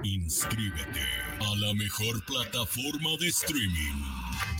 [0.03, 1.07] Inscríbete
[1.39, 4.22] a la mejor plataforma de streaming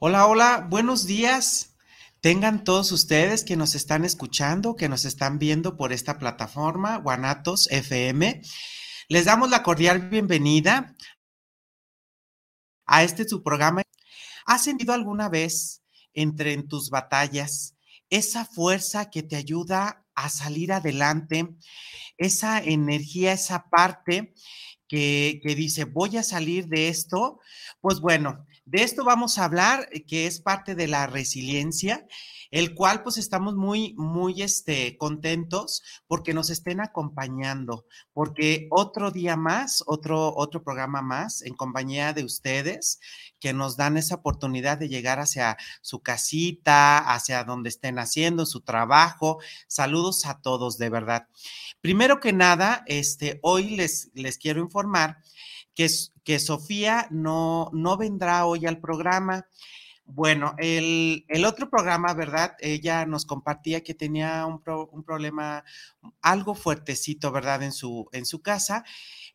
[0.00, 1.74] Hola, hola, buenos días.
[2.20, 7.66] Tengan todos ustedes que nos están escuchando, que nos están viendo por esta plataforma, Guanatos
[7.72, 8.40] FM.
[9.08, 10.94] Les damos la cordial bienvenida
[12.86, 13.82] a este su programa.
[14.46, 15.82] ¿Has sentido alguna vez
[16.14, 17.74] entre en tus batallas
[18.08, 21.56] esa fuerza que te ayuda a salir adelante,
[22.18, 24.32] esa energía, esa parte
[24.86, 27.40] que, que dice, voy a salir de esto?
[27.80, 32.06] Pues bueno, de esto vamos a hablar, eh, que es parte de la resiliencia,
[32.50, 39.36] el cual pues estamos muy, muy este, contentos porque nos estén acompañando, porque otro día
[39.36, 43.00] más, otro, otro programa más en compañía de ustedes
[43.40, 48.60] que nos dan esa oportunidad de llegar hacia su casita, hacia donde estén haciendo su
[48.60, 49.38] trabajo.
[49.66, 51.28] Saludos a todos, de verdad.
[51.80, 55.18] Primero que nada, este, hoy les, les quiero informar
[56.24, 59.46] que, Sofía no, no vendrá hoy al programa.
[60.04, 62.56] Bueno, el, otro programa, ¿verdad?
[62.58, 65.64] Ella nos compartía que tenía un, un, problema
[66.20, 67.62] algo fuertecito, ¿verdad?
[67.62, 68.84] En su, en su casa,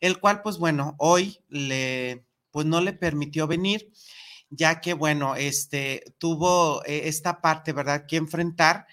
[0.00, 3.90] el cual, pues bueno, hoy le, pues no le permitió venir,
[4.50, 8.04] ya que, bueno, este, tuvo eh, esta parte, ¿verdad?
[8.06, 8.86] Que enfrentar,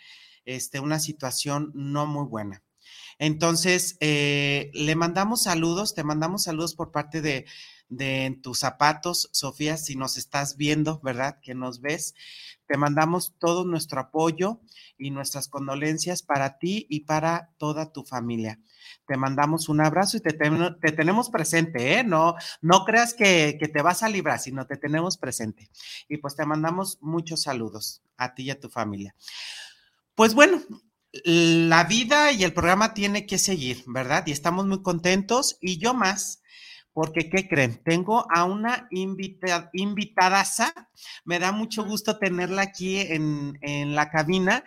[0.45, 2.63] este, una situación no muy buena.
[3.21, 7.45] Entonces, eh, le mandamos saludos, te mandamos saludos por parte de,
[7.87, 11.37] de tus zapatos, Sofía, si nos estás viendo, ¿verdad?
[11.39, 12.15] Que nos ves.
[12.65, 14.61] Te mandamos todo nuestro apoyo
[14.97, 18.59] y nuestras condolencias para ti y para toda tu familia.
[19.05, 22.03] Te mandamos un abrazo y te, te tenemos presente, ¿eh?
[22.03, 25.69] No, no creas que, que, te vas a librar, sino te tenemos presente.
[26.09, 29.13] Y pues te mandamos muchos saludos a ti y a tu familia.
[30.15, 30.59] Pues bueno,
[31.13, 34.25] la vida y el programa tiene que seguir, ¿verdad?
[34.27, 36.41] Y estamos muy contentos y yo más,
[36.93, 37.81] porque ¿qué creen?
[37.83, 40.73] Tengo a una invita, invitadaza,
[41.25, 44.63] me da mucho gusto tenerla aquí en, la cabina.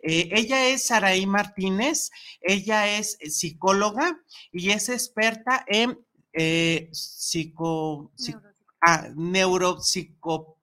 [0.00, 4.20] Eh, ella es Saraí Martínez, ella es psicóloga
[4.52, 5.98] y es experta en
[6.32, 8.12] eh, psico,
[8.80, 10.58] ah, neuropsico,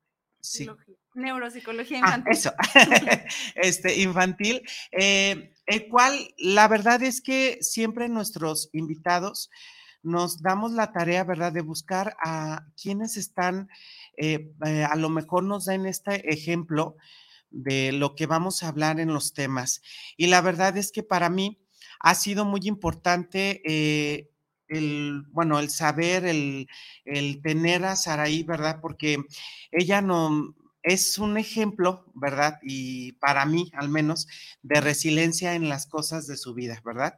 [1.13, 2.31] Neuropsicología ah, infantil.
[2.31, 2.53] eso,
[3.55, 4.61] este, infantil,
[4.91, 9.49] eh, el cual la verdad es que siempre nuestros invitados
[10.03, 13.69] nos damos la tarea, ¿verdad?, de buscar a quienes están,
[14.17, 16.95] eh, eh, a lo mejor nos den este ejemplo
[17.49, 19.81] de lo que vamos a hablar en los temas.
[20.17, 21.59] Y la verdad es que para mí
[21.99, 23.61] ha sido muy importante
[24.67, 26.67] el, bueno, el saber, el,
[27.05, 28.79] el tener a Saraí, ¿verdad?
[28.81, 29.17] Porque
[29.71, 32.59] ella no, es un ejemplo, ¿verdad?
[32.61, 34.27] Y para mí, al menos,
[34.61, 37.17] de resiliencia en las cosas de su vida, ¿verdad?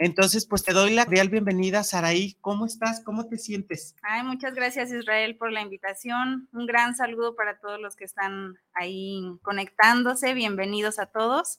[0.00, 2.36] Entonces, pues te doy la real bienvenida, Saraí.
[2.40, 3.02] ¿Cómo estás?
[3.04, 3.96] ¿Cómo te sientes?
[4.02, 6.48] Ay, muchas gracias, Israel, por la invitación.
[6.52, 10.34] Un gran saludo para todos los que están ahí conectándose.
[10.34, 11.58] Bienvenidos a todos.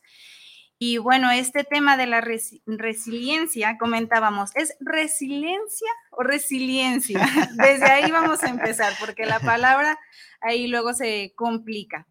[0.81, 7.19] Y bueno, este tema de la resiliencia, comentábamos, ¿es resiliencia o resiliencia?
[7.57, 9.99] Desde ahí vamos a empezar, porque la palabra
[10.39, 12.07] ahí luego se complica.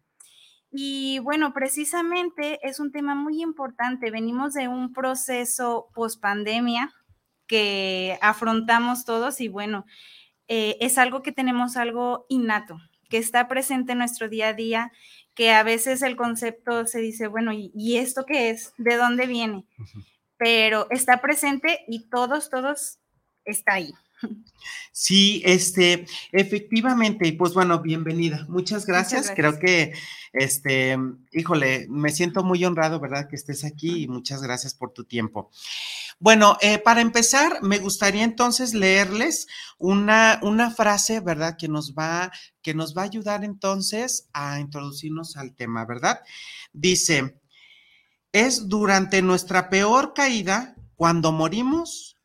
[0.71, 4.11] Y bueno, precisamente es un tema muy importante.
[4.11, 6.93] Venimos de un proceso post pandemia
[7.47, 9.85] que afrontamos todos y bueno,
[10.47, 12.77] eh, es algo que tenemos algo innato,
[13.09, 14.91] que está presente en nuestro día a día
[15.33, 18.73] que a veces el concepto se dice, bueno, ¿y, esto qué es?
[18.77, 19.65] ¿De dónde viene?
[20.37, 22.99] Pero está presente y todos, todos
[23.45, 23.93] está ahí.
[24.91, 28.45] Sí, este, efectivamente, y pues bueno, bienvenida.
[28.49, 29.31] Muchas gracias.
[29.33, 29.93] Creo que,
[30.33, 30.97] este,
[31.31, 33.27] híjole, me siento muy honrado, ¿verdad?
[33.29, 35.51] Que estés aquí y muchas gracias por tu tiempo.
[36.19, 41.55] Bueno, eh, para empezar, me gustaría entonces leerles una, una frase, ¿verdad?
[41.57, 42.31] Que nos va,
[42.61, 46.19] que nos va a ayudar entonces a introducirnos al tema, ¿verdad?
[46.73, 47.39] Dice,
[48.33, 52.17] es durante nuestra peor caída cuando morimos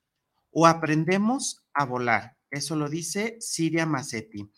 [0.51, 2.37] o aprendemos a volar.
[2.51, 4.49] Eso lo dice Siria Massetti.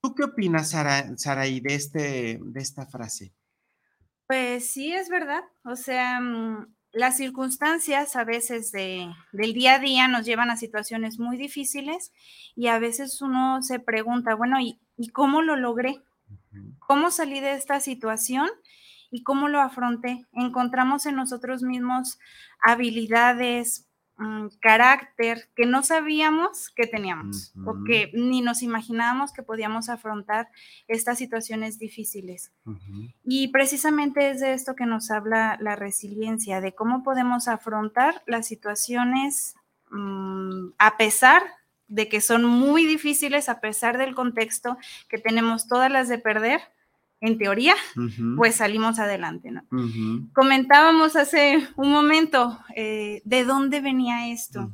[0.00, 3.34] ¿Tú qué opinas, Saraí, de, este, de esta frase?
[4.26, 5.42] Pues sí, es verdad.
[5.64, 10.56] O sea, mm, las circunstancias a veces de, del día a día nos llevan a
[10.56, 12.12] situaciones muy difíciles
[12.54, 16.02] y a veces uno se pregunta, bueno, ¿y, ¿y cómo lo logré?
[16.78, 18.48] ¿Cómo salí de esta situación?
[19.10, 20.26] ¿Y cómo lo afronté?
[20.32, 22.18] Encontramos en nosotros mismos
[22.62, 23.87] habilidades,
[24.20, 30.48] Mm, carácter que no sabíamos que teníamos o que ni nos imaginábamos que podíamos afrontar
[30.88, 32.50] estas situaciones difíciles.
[33.22, 38.48] Y precisamente es de esto que nos habla la resiliencia, de cómo podemos afrontar las
[38.48, 39.54] situaciones
[39.92, 41.44] mm, a pesar
[41.86, 44.78] de que son muy difíciles, a pesar del contexto
[45.08, 46.60] que tenemos todas las de perder,
[47.20, 47.74] en teoría,
[48.36, 49.62] pues salimos adelante, ¿no?
[50.32, 54.72] Comentábamos hace un momento eh, de dónde venía esto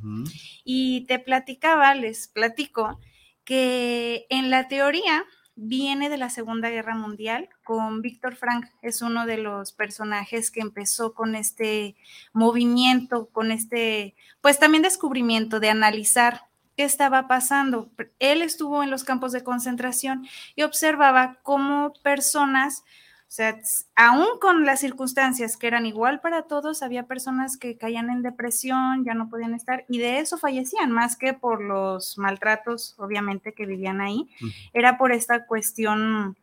[0.64, 3.00] y te platicaba, les platico,
[3.44, 5.24] que en la teoría
[5.56, 10.60] viene de la Segunda Guerra Mundial con Víctor Frank, es uno de los personajes que
[10.60, 11.96] empezó con este
[12.32, 17.90] movimiento, con este, pues también descubrimiento de analizar qué estaba pasando.
[18.18, 20.26] Él estuvo en los campos de concentración
[20.56, 22.84] y observaba cómo personas,
[23.28, 23.58] o sea,
[23.96, 29.04] aún con las circunstancias que eran igual para todos, había personas que caían en depresión,
[29.04, 33.66] ya no podían estar y de eso fallecían, más que por los maltratos, obviamente, que
[33.66, 34.28] vivían ahí.
[34.72, 36.36] Era por esta cuestión,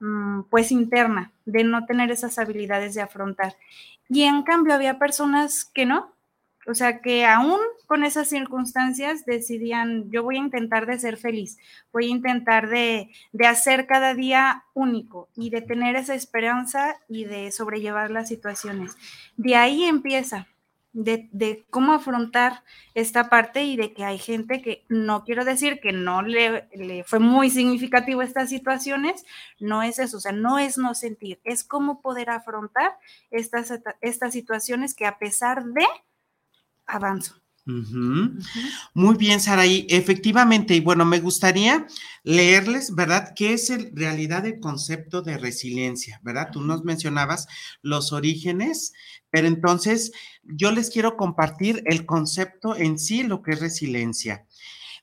[0.00, 3.56] mm, pues, interna, de no tener esas habilidades de afrontar.
[4.08, 6.12] Y en cambio había personas que no,
[6.70, 11.58] o sea, que aún con esas circunstancias decidían, yo voy a intentar de ser feliz,
[11.92, 13.10] voy a intentar de,
[13.44, 18.96] hacer cada día único y de tener esa esperanza y de sobrellevar las situaciones.
[19.36, 20.46] De ahí empieza,
[20.92, 22.62] de, cómo afrontar
[22.94, 27.02] esta parte y de que hay gente que no quiero decir que no le, le,
[27.02, 29.24] fue muy significativo estas situaciones,
[29.58, 32.96] no es eso, o sea, no es no sentir, es cómo poder afrontar
[33.32, 35.86] estas, estas situaciones que a pesar de
[36.90, 37.40] avanzo.
[38.94, 39.86] Muy bien, Saraí.
[39.88, 41.86] Efectivamente, y bueno, me gustaría
[42.24, 43.32] leerles, ¿verdad?
[43.36, 46.50] ¿Qué es en realidad el concepto de resiliencia, ¿verdad?
[46.52, 47.46] Tú nos mencionabas
[47.82, 48.92] los orígenes,
[49.30, 54.46] pero entonces yo les quiero compartir el concepto en sí, lo que es resiliencia.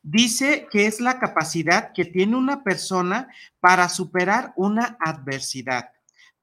[0.03, 3.27] Dice que es la capacidad que tiene una persona
[3.59, 5.89] para superar una adversidad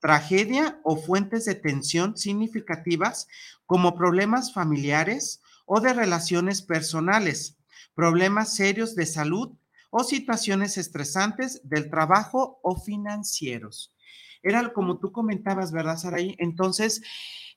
[0.04, 3.26] tragedia o fuentes de tensión significativas
[3.64, 7.56] como problemas familiares o de relaciones personales,
[7.94, 9.56] problemas serios de salud
[9.88, 13.94] o situaciones estresantes del trabajo o financieros.
[14.42, 16.36] Era como tú comentabas, ¿verdad, Saraí?
[16.38, 17.00] Entonces,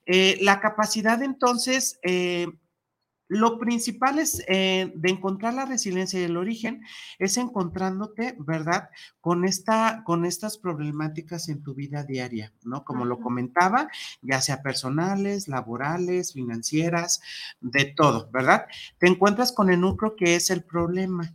[0.06, 2.46] eh, la capacidad entonces eh,
[3.28, 6.82] lo principal es eh, de encontrar la resiliencia y el origen,
[7.18, 8.88] es encontrándote, ¿verdad?
[9.20, 12.84] Con, esta, con estas problemáticas en tu vida diaria, ¿no?
[12.84, 13.88] Como lo comentaba,
[14.22, 17.20] ya sea personales, laborales, financieras,
[17.60, 18.66] de todo, ¿verdad?
[18.98, 21.34] Te encuentras con el núcleo que es el problema.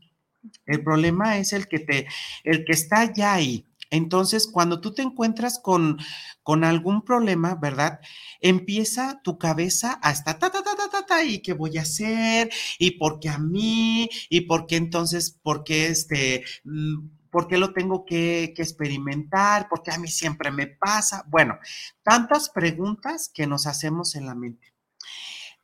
[0.66, 2.08] El problema es el que te,
[2.44, 6.00] el que está ya ahí, entonces, cuando tú te encuentras con,
[6.42, 8.00] con algún problema, ¿verdad?
[8.42, 11.84] Empieza tu cabeza a estar, ta, ta, ta, ta, ta, ta, y qué voy a
[11.84, 17.48] hacer, y por qué a mí, y por qué entonces, por qué este, mm, ¿Por
[17.48, 19.68] qué lo tengo que, que, experimentar?
[19.68, 21.26] ¿Por qué a mí siempre me pasa?
[21.28, 21.58] Bueno,
[22.04, 24.74] tantas preguntas que nos hacemos en la mente.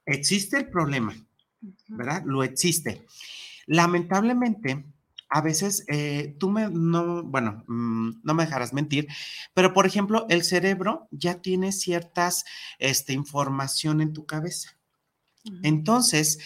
[0.05, 1.13] existe el problema,
[1.87, 2.23] ¿verdad?
[2.25, 3.05] Lo existe.
[3.67, 4.83] Lamentablemente,
[5.29, 9.07] a veces eh, tú me, no, bueno, mm, no me dejarás mentir,
[9.53, 12.45] pero por ejemplo, el cerebro ya tiene ciertas
[12.79, 14.77] este, información en tu cabeza.
[15.63, 16.39] Entonces,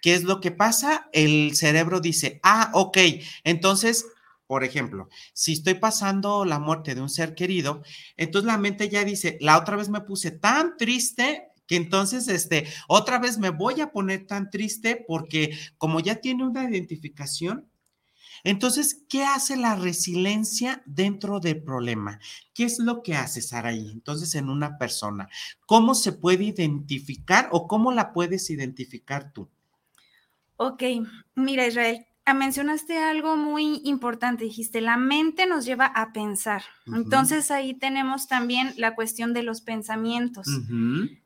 [0.00, 1.08] ¿qué es lo que pasa?
[1.12, 2.98] El cerebro dice, ah, ok,
[3.44, 4.06] entonces
[4.46, 7.82] por ejemplo, si estoy pasando la muerte de un ser querido,
[8.16, 12.68] entonces la mente ya dice, la otra vez me puse tan triste que entonces, este,
[12.88, 17.68] otra vez me voy a poner tan triste porque como ya tiene una identificación,
[18.46, 22.20] entonces, ¿qué hace la resiliencia dentro del problema?
[22.54, 23.90] ¿Qué es lo que hace Saraí?
[23.90, 25.28] Entonces, en una persona,
[25.66, 29.48] ¿cómo se puede identificar o cómo la puedes identificar tú?
[30.58, 30.80] Ok,
[31.34, 36.62] mira Israel, ah, mencionaste algo muy importante, dijiste, la mente nos lleva a pensar.
[36.86, 40.46] Entonces ahí tenemos también la cuestión de los pensamientos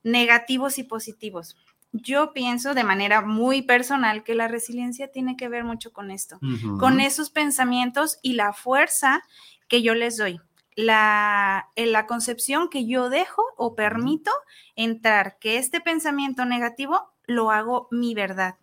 [0.02, 1.54] negativos y positivos.
[1.92, 6.38] Yo pienso de manera muy personal que la resiliencia tiene que ver mucho con esto,
[6.78, 9.22] con esos pensamientos y la fuerza
[9.68, 10.40] que yo les doy.
[10.76, 14.30] La, en la concepción que yo dejo o permito
[14.76, 18.56] entrar, que este pensamiento negativo lo hago mi verdad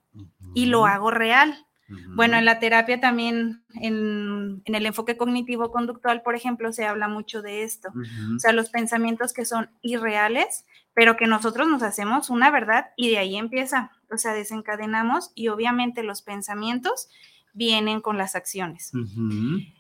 [0.54, 1.68] y lo hago real.
[2.16, 7.64] Bueno, en la terapia también, en, el enfoque cognitivo-conductual, por ejemplo, se habla mucho de
[7.64, 7.90] esto.
[8.36, 10.66] O sea, los pensamientos que son irreales,
[10.98, 13.92] pero que nosotros nos hacemos una verdad y de ahí empieza.
[14.10, 17.08] O sea, desencadenamos y obviamente los pensamientos
[17.54, 18.92] vienen con las acciones.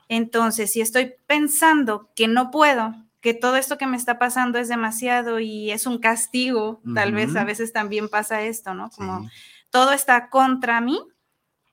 [0.09, 4.67] Entonces, si estoy pensando que no puedo, que todo esto que me está pasando es
[4.67, 8.91] demasiado y es un castigo, tal vez a veces también pasa esto, ¿no?
[8.91, 9.27] Como
[9.71, 10.99] todo está contra mí,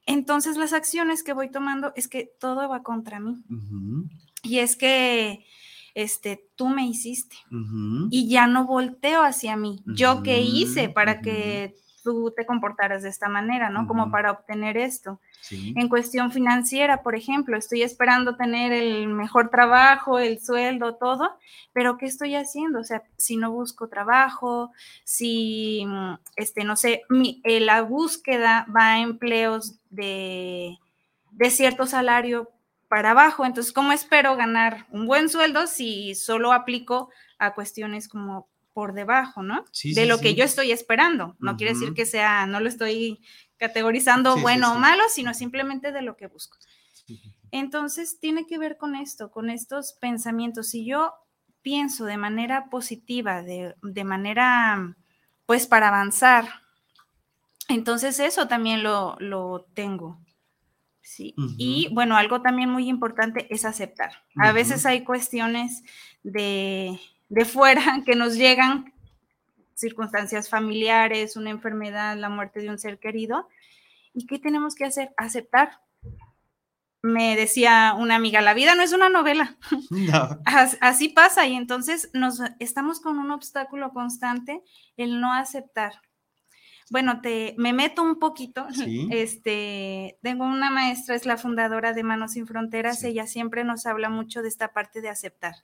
[0.06, 3.44] entonces las acciones que voy tomando es que todo va contra mí.
[4.42, 5.44] Y es que
[5.94, 7.36] este, tú me hiciste
[8.10, 9.82] y ya no volteo hacia mí.
[9.86, 11.74] ¿Yo qué hice para que
[12.04, 13.88] tú te comportaras de esta manera, ¿no?
[13.88, 15.20] Como para obtener esto.
[15.50, 21.36] En cuestión financiera, por ejemplo, estoy esperando tener el mejor trabajo, el sueldo, todo,
[21.72, 22.80] pero ¿qué estoy haciendo?
[22.80, 24.70] O sea, si no busco trabajo,
[25.04, 30.78] si, mm, este, no sé, mi, eh, la búsqueda va a empleos de,
[31.30, 32.50] de cierto salario
[32.94, 38.48] para abajo, entonces, ¿cómo espero ganar un buen sueldo si solo aplico a cuestiones como
[38.72, 39.64] por debajo, ¿no?
[39.82, 41.34] de lo que yo estoy esperando.
[41.40, 43.20] No quiere decir que sea, no lo estoy
[43.56, 46.56] categorizando bueno o malo, sino simplemente de lo que busco.
[47.50, 50.68] Entonces, tiene que ver con esto, con estos pensamientos.
[50.68, 51.14] Si yo
[51.62, 54.96] pienso de manera positiva, de, manera,
[55.46, 56.48] pues, para avanzar,
[57.68, 60.24] entonces eso también lo, lo tengo.
[61.04, 61.34] Sí.
[61.58, 64.25] Y bueno, algo también muy importante es aceptar.
[64.37, 65.84] A veces hay cuestiones
[66.23, 68.94] de, de fuera que nos llegan
[69.75, 73.49] circunstancias familiares, una enfermedad, la muerte de un ser querido.
[74.14, 75.12] ¿Y qué tenemos que hacer?
[75.18, 75.80] Aceptar.
[77.02, 79.58] Me decía una amiga, la vida no es una novela.
[80.80, 84.62] Así pasa y entonces nos estamos con un obstáculo constante,
[84.96, 86.00] el no aceptar
[86.91, 88.67] bueno, te, me meto un poquito.
[89.11, 94.09] Este, tengo una maestra, es la fundadora de Manos Sin Fronteras, ella siempre nos habla
[94.09, 95.55] mucho de esta parte de aceptar.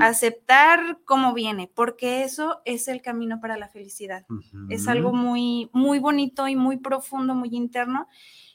[0.00, 4.26] Aceptar cómo viene, porque eso es el camino para la felicidad.
[4.68, 8.08] Es algo muy, muy bonito y muy profundo, muy interno,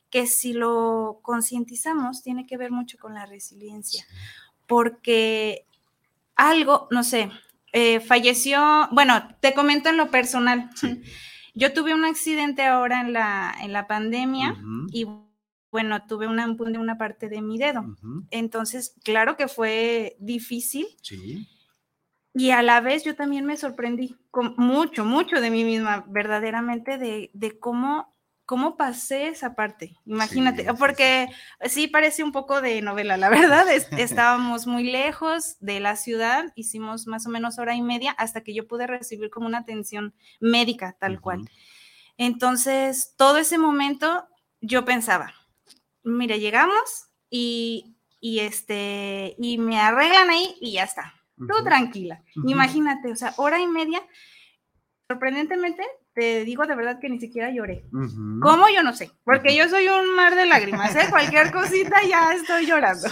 [0.10, 4.06] que si lo concientizamos, tiene que ver mucho con la resiliencia.
[4.68, 5.66] Porque
[6.36, 7.32] algo, no sé,
[7.74, 10.70] eh, falleció, bueno, te comento en lo personal.
[11.60, 14.58] Yo tuve un accidente ahora en la, en la pandemia
[14.92, 15.06] y
[15.72, 17.86] bueno, tuve una, una parte de mi dedo.
[18.32, 20.88] Entonces, claro que fue difícil.
[21.02, 21.48] Sí.
[22.34, 26.98] Y a la vez yo también me sorprendí con mucho, mucho de mí misma, verdaderamente,
[26.98, 28.16] de, de cómo
[28.50, 29.96] ¿Cómo pasé esa parte?
[30.08, 31.30] Imagínate, porque
[31.66, 31.88] sí.
[31.88, 33.68] parece un poco de novela, la verdad.
[34.00, 38.56] estábamos muy lejos de la ciudad, hicimos más o menos hora y media hasta que
[38.56, 41.48] yo pude recibir como una atención médica tal cual.
[42.18, 44.28] Entonces, todo ese momento
[44.62, 45.32] yo pensaba,
[46.02, 51.14] mire, llegamos y, este, y me arreglan ahí y ya está.
[51.38, 52.24] Tú tranquila.
[52.48, 54.02] Imagínate, o sea, hora y media.
[55.08, 55.84] Sorprendentemente,
[56.20, 57.86] te digo de verdad que ni siquiera lloré.
[58.42, 58.68] ¿Cómo?
[58.76, 61.08] Yo no sé, porque yo soy un mar de lágrimas, ¿eh?
[61.10, 63.08] Cualquier cosita ya estoy llorando.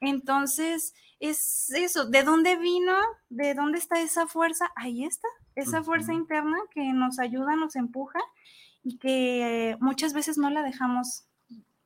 [0.00, 2.96] Entonces, es eso, ¿de dónde vino?
[3.28, 4.72] ¿De dónde está esa fuerza?
[4.74, 8.18] Ahí está, esa fuerza interna que nos ayuda, nos empuja
[8.82, 11.26] y que muchas veces no la dejamos,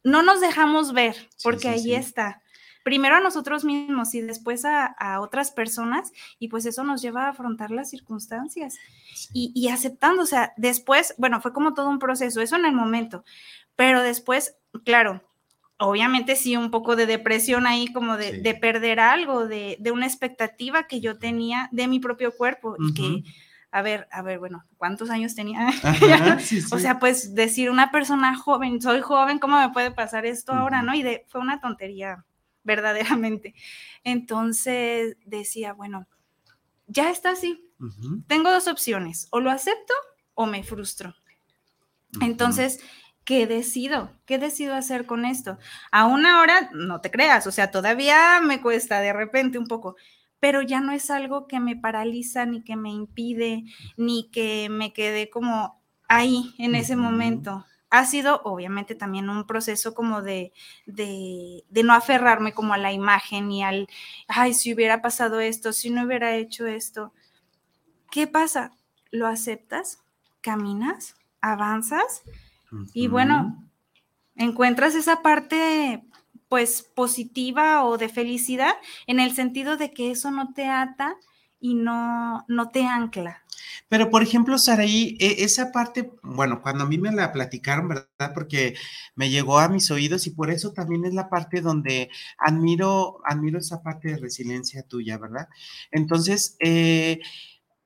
[0.03, 2.43] no nos dejamos ver, porque ahí está.
[2.87, 7.31] Primero a nosotros mismos y después a, otras personas y pues eso nos lleva a
[7.31, 8.77] afrontar las circunstancias.
[9.33, 12.73] Y, y aceptando, o sea, después, bueno, fue como todo un proceso, eso en el
[12.73, 13.25] momento,
[13.75, 15.21] pero después, claro,
[15.79, 21.01] obviamente sí un poco de depresión ahí, como de, perder algo, de, una expectativa que
[21.01, 23.25] yo tenía de mi propio cuerpo y que,
[23.73, 25.71] a ver, a ver, bueno, ¿cuántos años tenía?
[26.71, 30.83] O sea, pues decir una persona joven, soy joven, ¿cómo me puede pasar esto ahora,
[30.83, 30.95] no?
[30.95, 32.25] Y de, fue una tontería,
[32.67, 33.55] verdaderamente.
[34.05, 36.07] Entonces decía, bueno,
[36.87, 37.63] ya está así.
[38.27, 39.95] Tengo dos opciones, o lo acepto
[40.35, 41.15] o me frustro.
[42.21, 42.81] Entonces,
[43.25, 44.11] ¿qué decido?
[44.25, 45.59] ¿Qué decido hacer con esto?
[45.93, 49.97] Aún ahora, no te creas, o sea, todavía me cuesta de repente un poco,
[50.41, 53.65] pero ya no es algo que me paraliza, ni que me impide,
[53.97, 57.67] ni que me quede como ahí en ese momento.
[57.91, 60.53] Ha sido obviamente también un proceso como de,
[60.87, 63.89] de, de, no aferrarme como a la imagen y al,
[64.29, 67.13] ay, si hubiera pasado esto, si no hubiera hecho esto.
[68.11, 68.73] ¿Qué pasa?
[69.11, 70.03] ¿Lo aceptas?
[70.41, 71.17] ¿Caminas?
[71.41, 72.23] ¿Avanzas?
[72.93, 73.65] Y bueno,
[74.35, 76.03] encuentras esa parte
[76.49, 78.75] pues positiva o de felicidad
[79.07, 81.17] en el sentido de que eso no te ata
[81.61, 83.43] y no, no te ancla.
[83.89, 88.33] Pero, por ejemplo, Saraí, e, esa parte, bueno, cuando a mí me la platicaron, ¿verdad?
[88.35, 88.75] Porque
[89.15, 93.59] me llegó a mis oídos y por eso también es la parte donde admiro, admiro
[93.59, 95.49] esa parte de resiliencia tuya, ¿verdad?
[95.91, 97.21] Entonces, eh,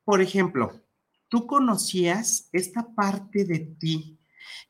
[0.04, 0.82] por ejemplo,
[1.28, 4.18] tú conocías esta parte de ti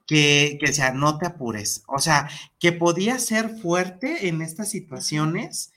[0.07, 1.85] que, que sea, no te apures.
[1.88, 2.28] O sea,
[2.59, 5.73] que podía ser fuerte en estas situaciones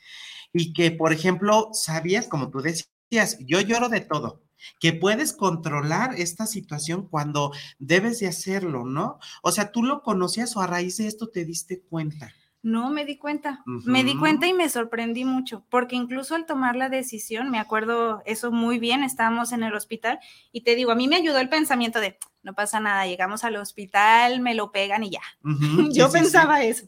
[0.54, 4.43] y que, por ejemplo, sabías, como tú decías, yo lloro de todo,
[4.80, 9.20] que puedes controlar esta situación cuando debes de hacerlo, ¿no?
[9.42, 12.34] O sea, tú lo conocías o a raíz de esto te diste cuenta.
[12.64, 13.62] No, me di cuenta.
[13.66, 18.24] Me di cuenta y me sorprendí mucho, porque incluso al tomar la decisión, me acuerdo
[18.26, 20.20] eso muy bien, estábamos en el hospital
[20.54, 23.58] y te digo, a mí me ayudó el pensamiento de, no pasa nada, llegamos al
[23.58, 25.22] hospital, me lo pegan y ya.
[25.92, 26.86] Yo pensaba eso.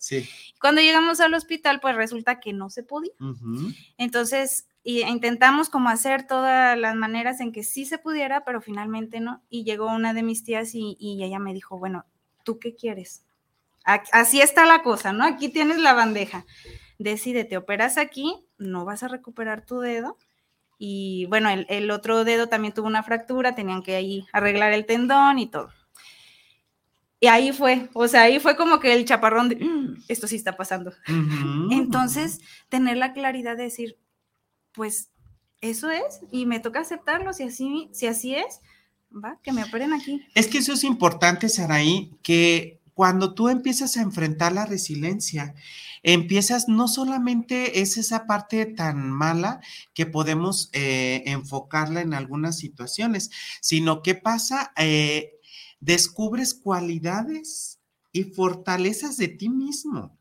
[0.62, 3.12] Cuando llegamos al hospital, pues resulta que no se podía.
[3.98, 9.44] Entonces, intentamos como hacer todas las maneras en que sí se pudiera, pero finalmente no.
[9.50, 12.06] Y llegó una de mis tías y, y ella me dijo, bueno,
[12.44, 13.26] ¿tú qué quieres?
[13.84, 15.26] Así está la cosa, ¿no?
[15.26, 16.46] Aquí tienes la bandeja.
[16.98, 20.18] Decide, te operas aquí, no vas a recuperar tu dedo.
[20.78, 25.40] Y bueno, el, otro dedo también tuvo una fractura, tenían que ahí arreglar el tendón
[25.40, 25.70] y todo.
[27.20, 30.36] Y ahí fue, o sea, ahí fue como que el chaparrón de, mm, esto sí
[30.36, 30.92] está pasando.
[31.72, 33.98] Entonces, tener la claridad de decir,
[34.76, 35.10] pues
[35.62, 38.62] eso es, y me toca aceptarlo, si así, si así es,
[39.12, 40.22] va, que me operen aquí.
[40.36, 45.54] Es que eso es importante, Saraí, que cuando tú empiezas a enfrentar la resiliencia,
[46.04, 49.60] empiezas, no solamente es esa parte tan mala
[49.94, 55.40] que podemos eh, enfocarla en algunas situaciones, sino que pasa, eh,
[55.80, 57.80] descubres cualidades
[58.12, 60.18] y fortalezas de ti mismo.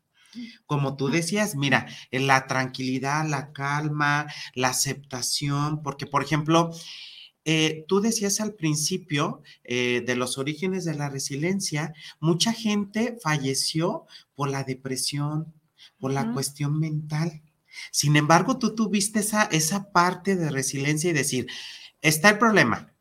[0.65, 6.71] Como tú decías, mira, la tranquilidad, la calma, la aceptación, porque por ejemplo,
[7.45, 14.05] eh, tú decías al principio eh, de los orígenes de la resiliencia, mucha gente falleció
[14.33, 15.53] por la depresión,
[15.99, 17.43] por la cuestión mental.
[17.91, 21.47] Sin embargo, tú tuviste esa, esa parte de resiliencia y decir,
[22.01, 22.94] está el problema.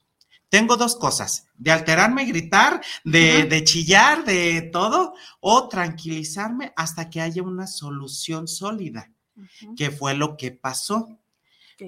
[0.54, 7.20] Tengo dos cosas, de alterarme, gritar, de, de chillar, de todo, o tranquilizarme hasta que
[7.20, 9.10] haya una solución sólida,
[9.76, 11.08] que fue lo que pasó.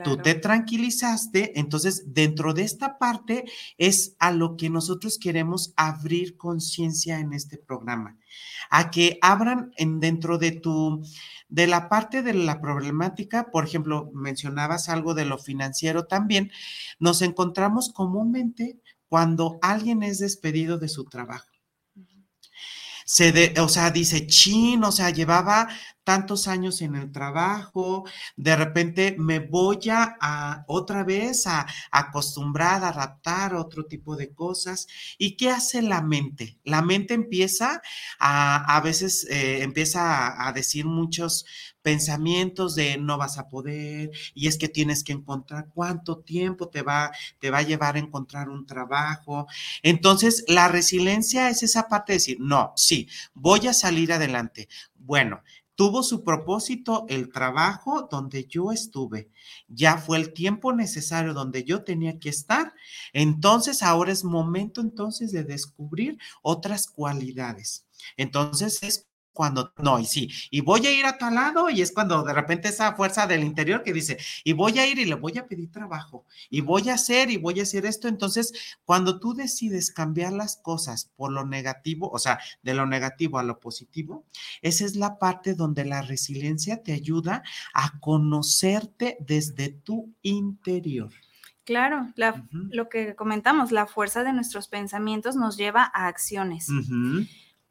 [0.04, 3.44] Tú te tranquilizaste, entonces dentro de esta parte
[3.78, 8.18] es a lo que nosotros queremos abrir conciencia en este programa,
[8.70, 11.02] a que abran en, dentro de tu,
[11.48, 16.50] de la parte de la problemática, por ejemplo, mencionabas algo de lo financiero también,
[16.98, 21.55] nos encontramos comúnmente cuando alguien es despedido de su trabajo
[23.06, 25.68] se de, o sea, dice, chin, o sea, llevaba
[26.02, 28.04] tantos años en el trabajo,
[28.36, 34.32] de repente me voy a, otra vez a, acostumbrar a adaptar a otro tipo de
[34.34, 34.88] cosas.
[35.18, 36.58] ¿Y qué hace la mente?
[36.64, 37.80] La mente empieza
[38.18, 41.44] a, a veces eh, empieza a, decir muchos
[41.86, 46.82] pensamientos de no vas a poder y es que tienes que encontrar cuánto tiempo te
[46.82, 49.46] va, te va a llevar a encontrar un trabajo.
[49.84, 54.68] Entonces, la resiliencia es esa parte de decir, no, sí, voy a salir adelante.
[54.96, 55.44] Bueno,
[55.76, 59.30] tuvo su propósito el trabajo donde yo estuve.
[59.68, 62.74] Ya fue el tiempo necesario donde yo tenía que estar.
[63.12, 67.86] Entonces ahora es momento entonces de descubrir otras cualidades.
[68.16, 69.05] Entonces es
[69.36, 72.32] cuando, no, y sí, y voy a ir a tal lado, y es cuando de
[72.32, 75.46] repente esa fuerza del interior que dice, y voy a ir y le voy a
[75.46, 78.08] pedir trabajo, y voy a hacer, y voy a hacer esto.
[78.08, 83.38] Entonces, cuando tú decides cambiar las cosas por lo negativo, o sea, de lo negativo
[83.38, 84.24] a lo positivo,
[84.62, 87.42] esa es la parte donde la resiliencia te ayuda
[87.74, 91.10] a conocerte desde tu interior.
[91.66, 92.06] Claro,
[92.70, 96.68] lo que comentamos, la fuerza de nuestros pensamientos nos lleva a acciones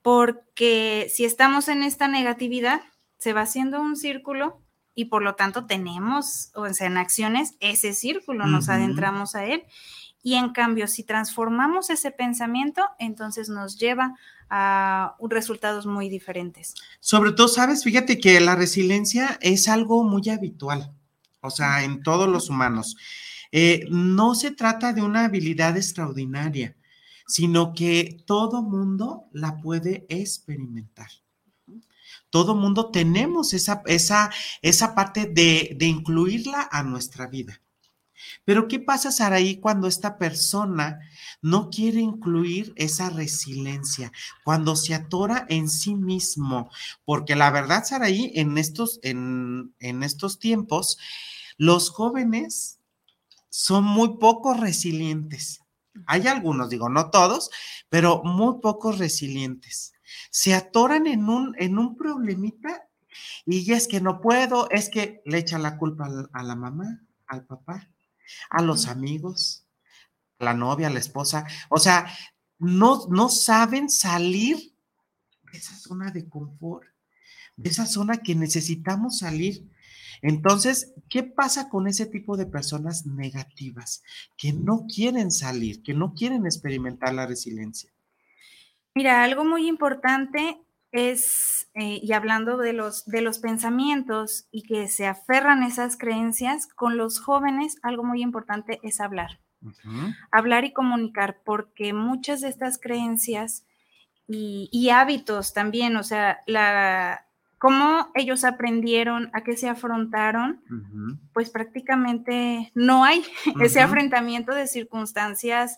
[0.06, 2.82] porque si estamos en esta negatividad,
[3.18, 4.62] se va haciendo un círculo
[4.94, 9.64] y por lo tanto tenemos, o sea, en acciones, ese círculo, nos adentramos a él.
[10.22, 14.14] Y en cambio, si transformamos ese pensamiento, entonces nos lleva
[14.48, 16.76] a resultados muy diferentes.
[17.00, 20.94] Sobre todo, sabes, fíjate que la resiliencia es algo muy habitual,
[21.42, 22.96] o sea, en todos los humanos.
[23.52, 26.76] Eh, no se trata de una habilidad extraordinaria
[27.28, 31.10] sino que todo mundo la puede experimentar.
[32.30, 34.30] Todo mundo tenemos esa, esa,
[34.62, 37.62] esa parte de, de incluirla a nuestra vida.
[38.44, 41.00] Pero ¿qué pasa, Saraí, cuando esta persona
[41.42, 44.12] no quiere incluir esa resiliencia,
[44.44, 46.70] cuando se atora en sí mismo?
[47.06, 50.98] Porque la verdad, Saraí, en estos, en, en estos tiempos,
[51.58, 52.80] los jóvenes
[53.50, 55.62] son muy poco resilientes.
[56.08, 57.50] Hay algunos, digo, no todos,
[57.90, 59.94] pero muy pocos resilientes.
[60.30, 62.88] Se atoran en un, en un problemita
[63.46, 67.46] y es que no puedo, es que le echan la culpa a la mamá, al
[67.46, 67.90] papá,
[68.50, 69.66] a los amigos,
[70.40, 71.46] a la novia, a la esposa.
[71.70, 72.08] O sea,
[72.58, 74.76] no, no saben salir
[75.52, 76.88] de esa zona de confort,
[77.56, 79.70] de esa zona que necesitamos salir
[80.22, 84.04] entonces, ¿qué pasa con ese tipo de personas negativas
[84.38, 87.92] que no quieren salir, que no quieren experimentar la resiliencia?
[88.94, 94.88] Mira, algo muy importante es, eh, y hablando de los, de los pensamientos y que
[94.88, 99.42] se aferran esas creencias, con los jóvenes algo muy importante es hablar.
[100.32, 103.66] Hablar y comunicar, porque muchas de estas creencias
[104.28, 107.25] y, y hábitos también, o sea, la,
[107.66, 110.62] cómo ellos aprendieron, a qué se afrontaron,
[111.34, 113.26] pues prácticamente no hay
[113.60, 115.76] ese afrontamiento de circunstancias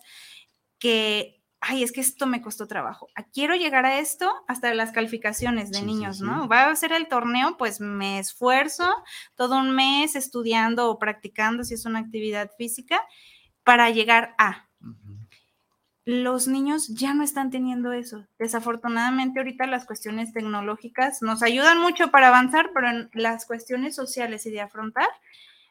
[0.78, 3.08] que, ay, es que esto me costó trabajo.
[3.16, 6.46] Ah, quiero llegar a esto hasta las calificaciones de niños, ¿no?
[6.46, 8.94] Va a ser el torneo, pues me esfuerzo
[9.34, 13.00] todo un mes estudiando o practicando si es una actividad física
[13.64, 14.67] para llegar a
[16.08, 18.24] los niños ya no están teniendo eso.
[18.38, 24.46] Desafortunadamente ahorita las cuestiones tecnológicas nos ayudan mucho para avanzar, pero en las cuestiones sociales
[24.46, 25.06] y de afrontar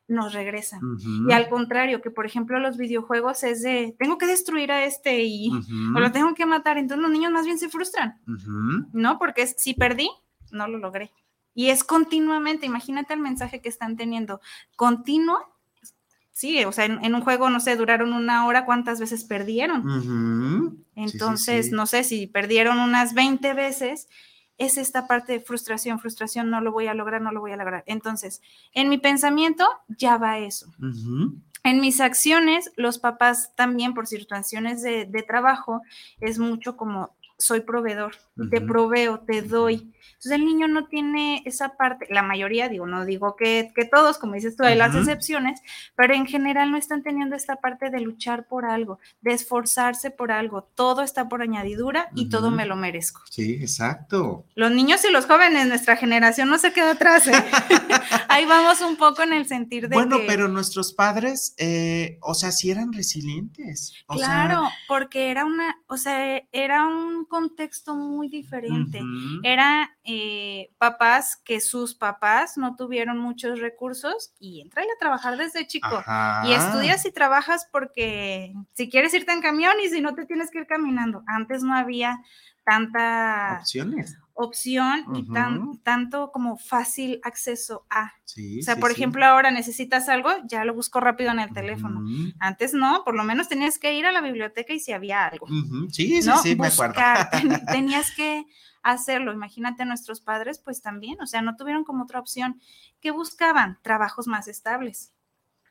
[0.07, 0.79] nos regresan.
[1.27, 5.23] Y al contrario, que por ejemplo los videojuegos es de, tengo que destruir a este
[5.23, 8.21] y o lo tengo que matar, entonces los niños más bien se frustran,
[8.93, 9.17] ¿no?
[9.17, 10.11] Porque si perdí,
[10.51, 11.11] no lo logré.
[11.55, 14.39] Y es continuamente, imagínate el mensaje que están teniendo,
[14.75, 15.39] continuo
[16.37, 20.85] sí, o sea, en, un juego, no sé, duraron una hora, ¿cuántas veces perdieron?
[20.95, 24.07] Entonces, no sé, si perdieron unas 20 veces,
[24.59, 27.57] es esta parte de frustración, frustración, no lo voy a lograr, no lo voy a
[27.57, 27.83] lograr.
[27.87, 30.67] Entonces, en mi pensamiento ya va eso.
[31.63, 35.81] En mis acciones, los papás también por situaciones de, de trabajo,
[36.19, 38.15] es mucho como soy proveedor,
[38.49, 39.93] te proveo, te doy.
[40.17, 44.33] Entonces el niño no tiene esa parte, la mayoría, digo, no digo que, todos, como
[44.33, 45.61] dices tú, hay las excepciones,
[45.95, 50.31] pero en general no están teniendo esta parte de luchar por algo, de esforzarse por
[50.31, 50.63] algo.
[50.73, 53.21] Todo está por añadidura y todo me lo merezco.
[53.29, 54.45] Sí, exacto.
[54.55, 57.27] Los niños y los jóvenes, nuestra generación no se quedó atrás.
[57.27, 57.33] ¿eh?
[58.27, 62.51] Ahí vamos un poco en el sentir de Bueno, pero nuestros padres, eh, o sea,
[62.51, 63.93] sí eran resilientes.
[64.07, 69.01] claro, porque era una, o sea, era un contexto muy diferente.
[69.43, 75.67] Era eh, papás que sus papás no tuvieron muchos recursos y entra a trabajar desde
[75.67, 76.03] chico.
[76.45, 80.51] Y estudias y trabajas porque si quieres irte en camión y si no te tienes
[80.51, 81.23] que ir caminando.
[81.27, 82.21] Antes no había
[82.67, 88.13] tanta opciones opción y tan, tanto como fácil acceso a.
[88.59, 92.03] o sea, por ejemplo, ahora necesitas algo, ya lo busco rápido en el teléfono.
[92.39, 95.47] Antes no, por lo menos tenías que ir a la biblioteca y si había algo.
[95.89, 97.01] Sí, sí, sí, me acuerdo.
[97.71, 98.45] tenías que
[98.83, 99.33] hacerlo.
[99.33, 102.61] Imagínate nuestros padres, pues también, o sea, no tuvieron como otra opción.
[103.01, 103.79] ¿Qué buscaban?
[103.81, 105.13] Trabajos más estables.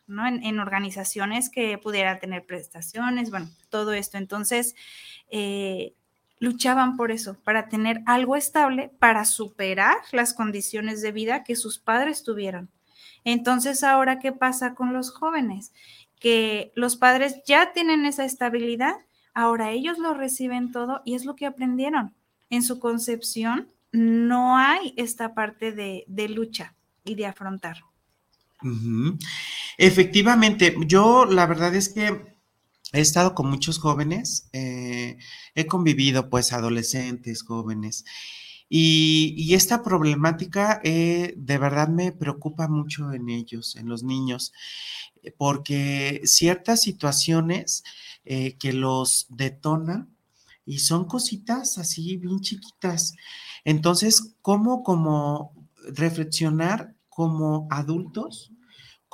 [0.09, 0.27] ¿no?
[0.27, 4.19] En, en organizaciones que pudieran tener prestaciones, bueno, todo esto.
[4.19, 4.75] Entonces,
[5.31, 5.95] eh,
[6.39, 11.79] luchaban por eso, para tener algo estable, para superar las condiciones de vida que sus
[11.79, 12.71] padres tuvieron.
[13.25, 15.73] Entonces, ahora, ¿qué pasa con los jóvenes?
[16.21, 18.95] Que los padres ya tienen esa estabilidad,
[19.35, 22.15] ahora ellos lo reciben todo y es lo que aprendieron.
[22.51, 27.79] En su concepción no hay esta parte de, de lucha y de afrontar.
[29.79, 32.36] Efectivamente, yo la verdad es que
[32.97, 35.19] he estado con muchos jóvenes, eh,
[35.55, 38.05] he convivido pues adolescentes, jóvenes,
[38.69, 44.53] y, esta problemática eh, de verdad me preocupa mucho en ellos, en los niños,
[45.23, 47.85] eh, porque ciertas situaciones
[48.25, 50.17] que los detonan
[50.65, 53.15] y son cositas así bien chiquitas.
[53.65, 55.55] Entonces, ¿cómo como
[55.95, 58.51] reflexionar como adultos?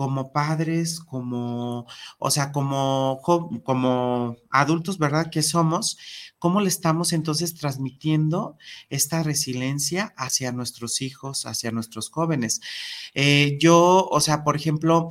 [0.03, 1.87] Como padres, como,
[2.19, 5.31] o sea, como, como adultos, ¿verdad?
[5.31, 5.97] Que somos,
[6.41, 8.57] ¿cómo le estamos entonces transmitiendo
[8.91, 12.61] esta resiliencia hacia nuestros hijos, hacia nuestros jóvenes?
[13.15, 15.09] Eh, yo, o sea, por ejemplo,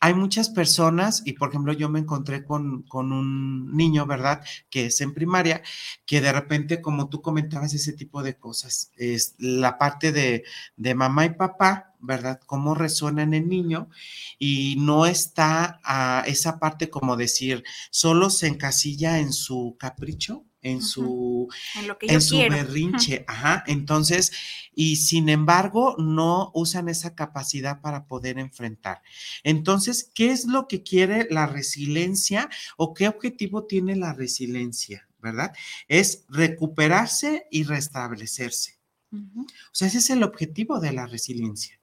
[0.00, 4.42] hay muchas personas, y por ejemplo, yo me encontré con, con un niño, ¿verdad?
[4.70, 5.62] Que es en primaria,
[6.06, 10.44] que de repente, como tú comentabas, ese tipo de cosas, es la parte de,
[10.76, 12.40] de mamá y papá, ¿verdad?
[12.46, 13.90] Cómo resuena en el niño
[14.38, 20.82] y no está a esa parte como decir, solo se encasilla en su capricho, en
[20.82, 22.54] su En lo que yo en su quiero.
[22.54, 23.64] berrinche, ajá.
[23.66, 24.32] Entonces,
[24.74, 29.02] y sin embargo, no usan esa capacidad para poder enfrentar.
[29.42, 35.52] Entonces, ¿qué es lo que quiere la resiliencia o qué objetivo tiene la resiliencia, verdad?
[35.88, 38.78] Es recuperarse y restablecerse.
[39.12, 41.79] O sea, ese es el objetivo de la resiliencia.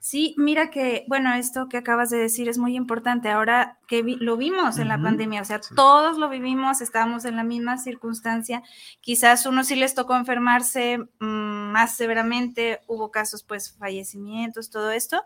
[0.00, 3.30] Sí, mira que, bueno, esto que acabas de decir es muy importante.
[3.30, 5.74] Ahora que vi- lo vimos en la pandemia, o sea, sí.
[5.74, 8.62] todos lo vivimos, estábamos en la misma circunstancia.
[9.00, 15.22] Quizás uno sí les tocó enfermarse mm, más severamente, hubo casos, pues, fallecimientos, todo esto.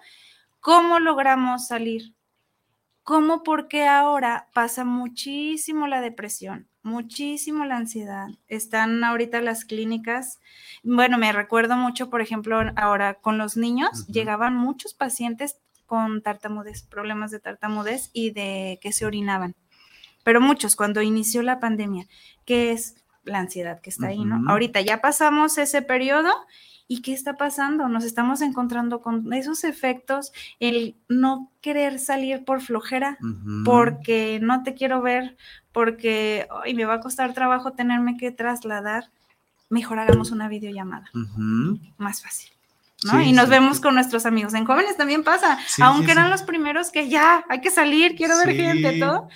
[0.61, 2.15] ¿Cómo logramos salir?
[3.05, 3.43] ¿Cómo?
[3.43, 8.29] Porque ahora pasa muchísimo la depresión, muchísimo la ansiedad.
[8.49, 10.41] Están ahorita las clínicas.
[10.83, 16.83] Bueno, me recuerdo mucho, por ejemplo, ahora con los niños, llegaban muchos pacientes con tartamudez,
[16.85, 19.55] problemas de tartamudez y de que se orinaban.
[20.25, 22.07] Pero muchos, cuando inició la pandemia,
[22.45, 24.51] que es la ansiedad que está ahí, ¿no?
[24.51, 26.31] Ahorita ya pasamos ese periodo.
[26.89, 27.89] ¿Y qué está pasando?
[27.89, 33.19] Nos estamos encontrando con esos efectos, el no querer salir por flojera,
[33.65, 35.37] porque no te quiero ver,
[35.73, 39.11] porque ay, me va a costar trabajo tenerme que trasladar,
[39.71, 41.79] mejor hagamos una videollamada, Ujú.
[41.97, 42.51] más fácil.
[43.05, 43.19] ¿no?
[43.19, 43.83] Sí, y nos sí, vemos sí.
[43.83, 44.55] con nuestros amigos.
[44.55, 48.55] En jóvenes también pasa, aunque eran los primeros que ya hay que salir, quiero ver
[48.55, 49.29] gente, todo.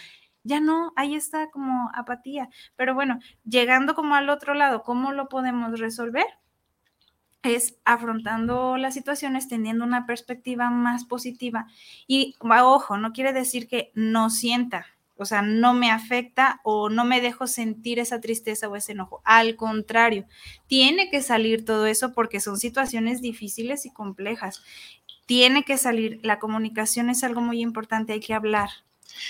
[0.45, 2.49] Ya no, ahí está como apatía.
[2.77, 6.27] Pero bueno, llegando como al otro lado, ¿cómo lo podemos resolver?
[7.55, 11.67] Es afrontando las situaciones, teniendo una perspectiva más positiva.
[12.07, 17.05] Y ojo, no quiere decir que no sienta, o sea, no me afecta o no
[17.05, 19.23] me dejo sentir esa tristeza o ese enojo.
[19.25, 20.27] Al contrario,
[20.67, 24.63] tiene que salir todo eso porque son situaciones difíciles y complejas.
[25.25, 26.21] Tiene que salir.
[26.23, 28.69] La comunicación es algo muy importante, hay que hablar.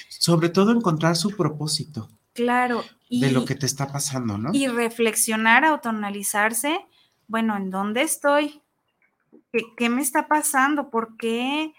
[0.09, 2.85] Sobre todo encontrar su propósito Claro.
[3.09, 4.51] Y, de lo que te está pasando, ¿no?
[4.53, 6.79] y reflexionar, autonalizarse.
[7.29, 8.63] Bueno, ¿en dónde estoy?
[9.53, 10.91] ¿Qué, qué me está pasando?
[10.91, 11.73] ¿Por qué?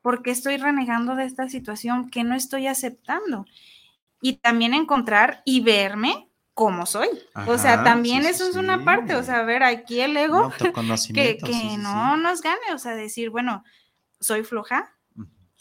[0.00, 2.10] ¿Por qué estoy renegando de esta situación?
[2.10, 3.46] ¿Qué no estoy aceptando?
[4.20, 7.08] Y también encontrar y verme como soy.
[7.46, 10.16] o sea, también sí, eso sí, es una parte, o sea, a ver, aquí el
[10.16, 10.52] ego,
[11.14, 13.64] que, que no nos gane, o sea, decir, bueno,
[14.20, 14.91] soy floja.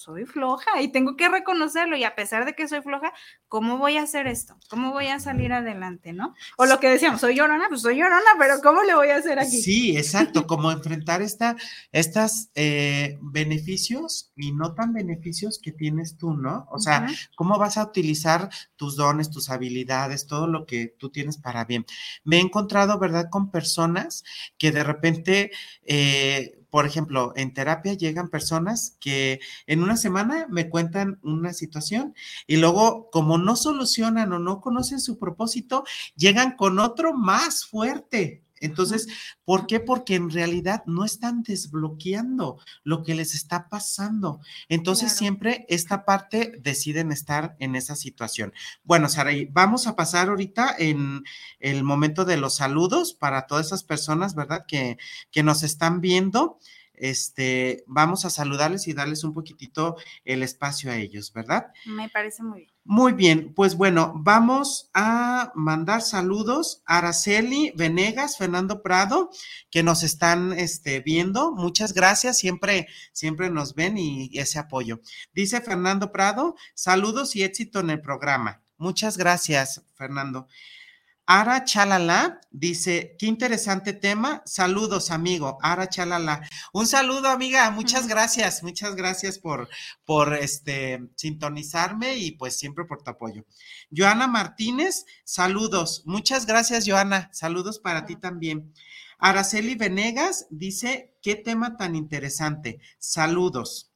[0.01, 3.13] Soy floja y tengo que reconocerlo y a pesar de que soy floja,
[3.47, 4.57] ¿cómo voy a hacer esto?
[4.67, 6.33] ¿Cómo voy a salir adelante, no?
[6.57, 9.37] O lo que decíamos, soy llorona, pues soy llorona, pero ¿cómo le voy a hacer
[9.37, 9.61] aquí?
[9.61, 11.55] Sí, exacto, como enfrentar esta,
[11.91, 16.67] estas eh, beneficios y no tan beneficios que tienes tú, ¿no?
[16.71, 21.37] O sea, cómo vas a utilizar tus dones, tus habilidades, todo lo que tú tienes
[21.37, 21.85] para bien.
[22.23, 24.23] Me he encontrado, ¿verdad?, con personas
[24.57, 25.51] que de repente,
[25.83, 32.15] eh, por ejemplo, en terapia llegan personas que en una semana me cuentan una situación
[32.47, 35.83] y luego, como no solucionan o no conocen su propósito,
[36.15, 38.41] llegan con otro más fuerte.
[38.61, 39.07] Entonces,
[39.43, 39.79] ¿por qué?
[39.79, 44.39] Porque en realidad no están desbloqueando lo que les está pasando.
[44.69, 45.17] Entonces, Claro.
[45.19, 48.53] siempre esta parte deciden estar en esa situación.
[48.83, 51.23] Bueno, Saraí, vamos a pasar ahorita en
[51.59, 54.65] el momento de los saludos para todas esas personas, ¿verdad?
[54.67, 54.97] Que,
[55.31, 56.57] que nos están viendo.
[57.01, 61.71] Este, vamos a saludarles y darles un poquitito el espacio a ellos, ¿verdad?
[61.87, 62.71] Me parece muy bien.
[62.83, 69.31] Muy bien, pues bueno, vamos a mandar saludos a Araceli Venegas, Fernando Prado,
[69.71, 71.53] que nos están este, viendo.
[71.53, 75.01] Muchas gracias, siempre, siempre nos ven y, y ese apoyo.
[75.33, 78.61] Dice Fernando Prado, saludos y éxito en el programa.
[78.77, 80.47] Muchas gracias, Fernando.
[81.33, 84.43] Ara Chalala dice, qué interesante tema.
[84.45, 85.59] Saludos, amigo.
[85.61, 86.41] Ara Chalala.
[86.73, 87.71] Un saludo, amiga.
[87.71, 88.63] Muchas gracias.
[88.63, 89.69] Muchas gracias por,
[90.03, 93.45] por este, sintonizarme y pues siempre por tu apoyo.
[93.95, 96.03] Joana Martínez, saludos.
[96.05, 97.29] Muchas gracias, Joana.
[97.31, 98.73] Saludos para ti también.
[99.17, 102.81] Araceli Venegas dice, qué tema tan interesante.
[102.99, 103.90] Saludos.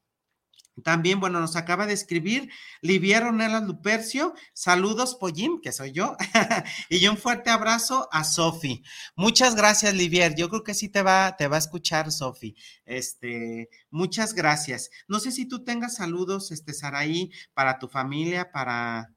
[0.84, 4.34] También, bueno, nos acaba de escribir Livier Ronela Lupercio.
[4.54, 6.18] Saludos, Pollín, que soy yo.
[6.90, 8.84] y un fuerte abrazo a Sofi.
[9.16, 10.36] Muchas gracias, Livier.
[10.36, 12.56] Yo creo que sí te va, te va a escuchar, Sofi.
[12.86, 14.90] Este, muchas gracias.
[15.08, 19.15] No sé si tú tengas saludos, este, Saraí, para tu familia, para,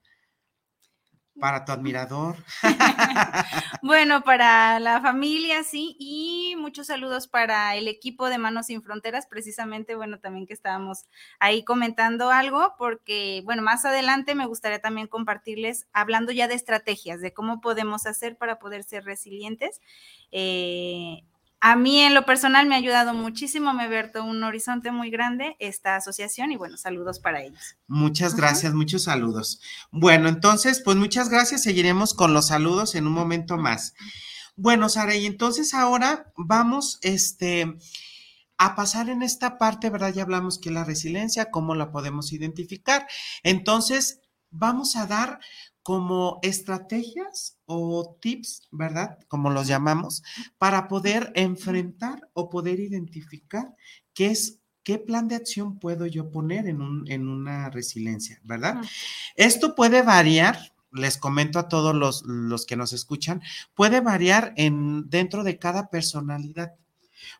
[1.40, 2.36] para tu admirador.
[3.82, 9.26] bueno, para la familia, sí, y muchos saludos para el equipo de Manos Sin Fronteras,
[9.26, 11.06] precisamente, bueno, también que estábamos
[11.38, 17.20] ahí comentando algo, porque, bueno, más adelante me gustaría también compartirles, hablando ya de estrategias,
[17.20, 19.80] de cómo podemos hacer para poder ser resilientes.
[20.32, 21.22] Eh,
[21.60, 25.10] a mí en lo personal me ha ayudado muchísimo, me ha abierto un horizonte muy
[25.10, 27.76] grande esta asociación y bueno, saludos para ellos.
[27.86, 29.60] Muchas gracias, muchos saludos.
[29.90, 33.94] Bueno, entonces, pues muchas gracias, seguiremos con los saludos en un momento más.
[34.54, 37.76] Bueno, Sara, y entonces ahora vamos, este,
[38.58, 40.12] a pasar en esta parte, ¿verdad?
[40.12, 43.06] Ya hablamos que la resiliencia, cómo la podemos identificar.
[43.44, 45.38] Entonces, vamos a dar
[45.88, 49.18] como estrategias o tips, ¿verdad?
[49.26, 50.22] Como los llamamos,
[50.58, 53.74] para poder enfrentar o poder identificar
[54.12, 58.82] qué es ¿qué plan de acción puedo yo poner en, un, en una resiliencia, verdad?
[59.34, 60.58] Esto puede variar,
[60.92, 63.40] les comento a todos los, los, que nos escuchan,
[63.74, 66.74] puede variar en, dentro de cada personalidad,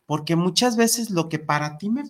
[0.06, 2.04] porque muchas veces lo que para ti me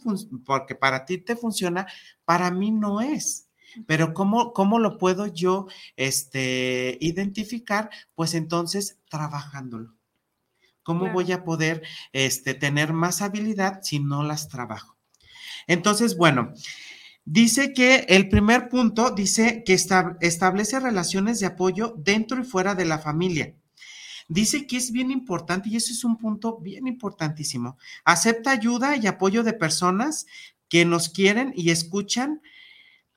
[0.47, 1.89] porque para ti te funciona,
[2.25, 3.48] para mí no es.
[3.87, 7.91] Pero ¿cómo, cómo lo puedo yo este, identificar?
[8.15, 9.95] Pues entonces trabajándolo.
[10.83, 14.97] ¿Cómo voy a poder este, tener más habilidad si no las trabajo?
[15.67, 16.55] Entonces, bueno,
[17.27, 22.87] dice que el primer punto dice que establece relaciones de apoyo dentro y fuera de
[22.87, 23.55] la familia.
[24.29, 27.77] Dice que es bien importante y eso es un punto bien importantísimo.
[28.05, 30.27] Acepta ayuda y apoyo de personas
[30.69, 32.43] que nos quieren y escuchan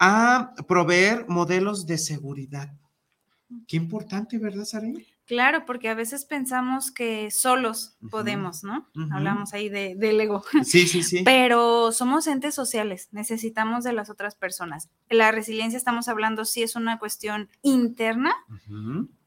[0.04, 2.74] a proveer modelos de seguridad.
[3.68, 5.06] Qué importante, ¿verdad, Sari?
[5.28, 8.90] Claro, porque a veces pensamos que solos podemos, ¿no?
[9.12, 10.44] Hablamos ahí de, del ego.
[10.64, 11.22] Sí, sí, sí.
[11.24, 14.90] Pero somos entes sociales, necesitamos de las otras personas.
[15.08, 18.34] La resiliencia, estamos hablando, sí es una cuestión interna,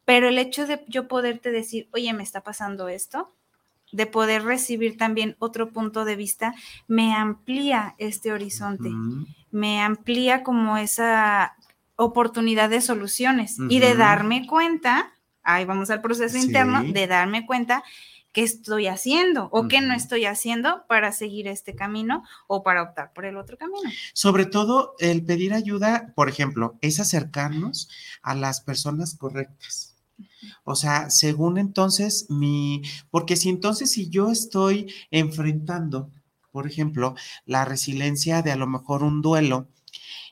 [0.05, 3.33] pero el hecho de yo poderte decir, oye, me está pasando esto,
[3.93, 6.53] de poder recibir también otro punto de vista,
[6.89, 8.91] me amplía este horizonte,
[9.55, 11.55] me amplía como esa
[11.95, 15.13] oportunidad de soluciones y de darme cuenta,
[15.45, 17.85] ahí vamos al proceso interno, de darme cuenta
[18.33, 23.13] qué estoy haciendo o qué no estoy haciendo para seguir este camino o para optar
[23.13, 23.89] por el otro camino.
[24.13, 27.89] Sobre todo el pedir ayuda, por ejemplo, es acercarnos
[28.23, 29.95] a las personas correctas.
[30.65, 36.11] O sea, según entonces mi, porque si entonces si yo estoy enfrentando,
[36.55, 39.67] por ejemplo, la resiliencia de a lo mejor un duelo,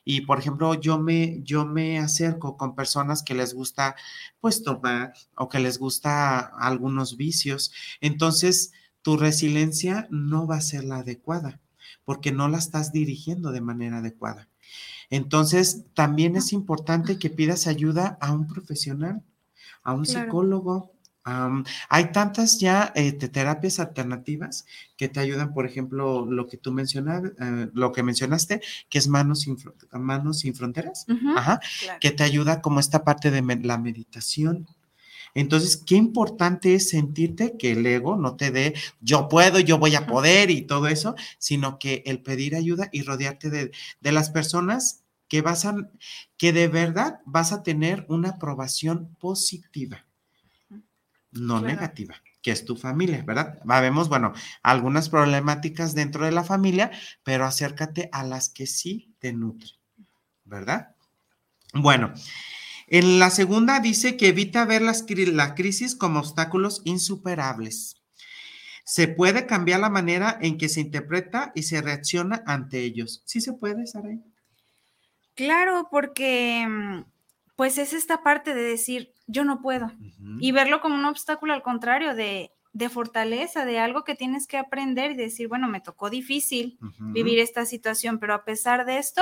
[0.05, 3.97] y por ejemplo, yo me, yo me acerco con personas que les gusta
[4.39, 10.85] pues tomar o que les gusta algunos vicios, entonces tu resiliencia no va a ser
[10.85, 11.59] la adecuada
[12.05, 14.47] porque no la estás dirigiendo de manera adecuada.
[15.09, 19.23] Entonces, también es importante que pidas ayuda a un profesional
[19.83, 20.93] a un psicólogo.
[21.23, 24.65] Hay tantas ya eh, terapias alternativas
[24.97, 29.07] que te ayudan, por ejemplo, lo que tú mencionas, eh, lo que mencionaste, que es
[29.07, 29.57] Manos sin,
[29.91, 31.05] manos sin Fronteras,
[31.99, 34.67] que te ayuda como esta parte de la meditación.
[35.35, 39.95] Entonces, qué importante es sentirte que el ego no te dé yo puedo, yo voy
[39.95, 44.29] a poder y todo eso, sino que el pedir ayuda y rodearte de, de las
[44.29, 45.75] personas que vas a,
[46.37, 50.05] que de verdad vas a tener una aprobación positiva,
[51.33, 53.59] no negativa, que es tu familia, ¿verdad?
[53.63, 56.91] Vemos, bueno, algunas problemáticas dentro de la familia,
[57.23, 59.71] pero acércate a las que sí te nutren,
[60.45, 60.95] ¿verdad?
[61.73, 62.13] Bueno,
[62.87, 67.95] en la segunda dice que evita ver las, la crisis como obstáculos insuperables.
[68.85, 73.23] Se puede cambiar la manera en que se interpreta y se reacciona ante ellos.
[73.25, 74.21] ¿Sí se puede, Saray?
[75.35, 77.05] Claro, porque mm,
[77.55, 79.91] pues es esta parte de decir, yo no puedo,
[80.39, 84.57] y verlo como un obstáculo al contrario, de, de, fortaleza, de algo que tienes que
[84.57, 89.21] aprender y decir, bueno, me tocó difícil vivir esta situación, pero a pesar de esto,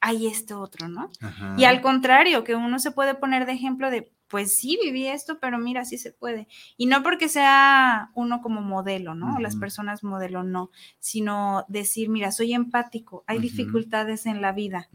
[0.00, 1.10] hay este otro, ¿no?
[1.56, 5.38] Y al contrario, que uno se puede poner de ejemplo de, pues sí, viví esto,
[5.40, 6.48] pero mira, sí se puede.
[6.76, 9.38] Y no porque sea uno como modelo, ¿no?
[9.40, 14.88] Las personas modelo, no, sino decir, mira, soy empático, hay dificultades en la vida.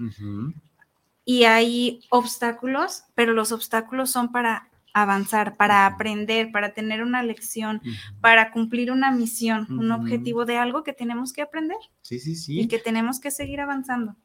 [1.25, 7.81] Y hay obstáculos, pero los obstáculos son para avanzar, para aprender, para tener una lección,
[8.19, 12.59] para cumplir una misión, un objetivo de algo que tenemos que aprender Sí, sí, sí.
[12.59, 14.15] y que tenemos que seguir avanzando.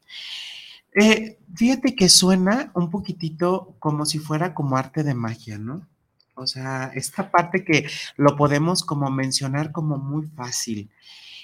[0.99, 5.87] Eh, fíjate que suena un poquitito como si fuera como arte de magia, ¿no?
[6.35, 10.89] O sea, esta parte que lo podemos como mencionar como muy fácil.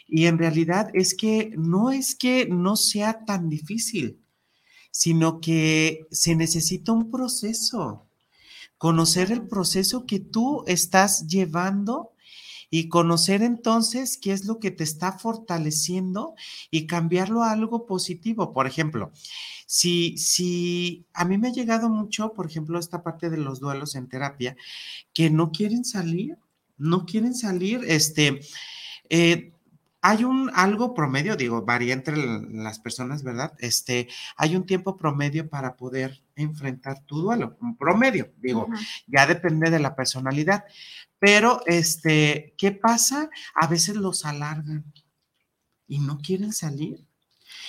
[0.08, 4.20] Y en realidad es que no es que no sea tan difícil,
[4.94, 8.06] sino que se necesita un proceso.
[8.78, 12.12] Conocer el proceso que tú estás llevando
[12.70, 16.36] y conocer entonces qué es lo que te está fortaleciendo
[16.70, 18.54] y cambiarlo a algo positivo.
[18.54, 19.12] Por ejemplo,
[19.66, 23.96] si, si a mí me ha llegado mucho, por ejemplo, esta parte de los duelos
[23.96, 24.56] en terapia,
[25.12, 26.38] que no quieren salir,
[26.78, 28.41] no quieren salir, este,
[29.10, 29.53] eh,
[30.06, 33.54] hay un algo promedio, digo, varía entre las personas, ¿verdad?
[33.60, 38.68] Este, hay un tiempo promedio para poder enfrentar tu duelo, un promedio, digo,
[39.08, 40.66] ya depende de la personalidad.
[41.20, 43.30] Pero, este, ¿qué pasa?
[43.56, 44.84] A veces los alargan
[45.88, 47.08] y no quieren salir.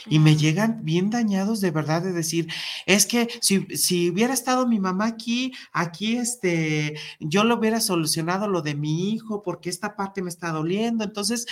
[0.06, 2.48] Y me llegan bien dañados de verdad de decir,
[2.84, 8.48] es que si, si hubiera estado mi mamá aquí, aquí este, yo lo hubiera solucionado
[8.48, 11.04] lo de mi hijo porque esta parte me está doliendo.
[11.04, 11.46] Entonces,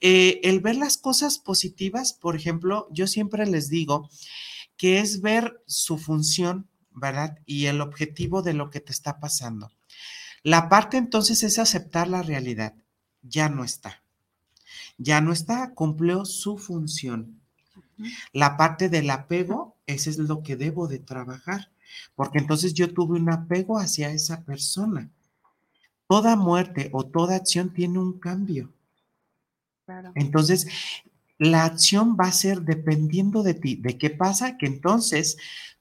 [0.00, 4.08] eh, el ver las cosas positivas, por ejemplo, yo siempre les digo
[4.76, 7.38] que es ver su función, ¿verdad?
[7.46, 9.70] Y el objetivo de lo que te está pasando.
[10.42, 12.74] La parte entonces es aceptar la realidad.
[13.22, 14.02] Ya no está.
[14.96, 17.40] Ya no está, cumplió su función.
[18.32, 21.72] La parte del apego, ese es lo que debo de trabajar,
[22.14, 25.10] porque entonces yo tuve un apego hacia esa persona.
[26.06, 28.72] Toda muerte o toda acción tiene un cambio.
[30.14, 30.66] Entonces,
[31.38, 33.76] la acción va a ser dependiendo de ti.
[33.76, 34.56] ¿De qué pasa?
[34.58, 35.36] Que entonces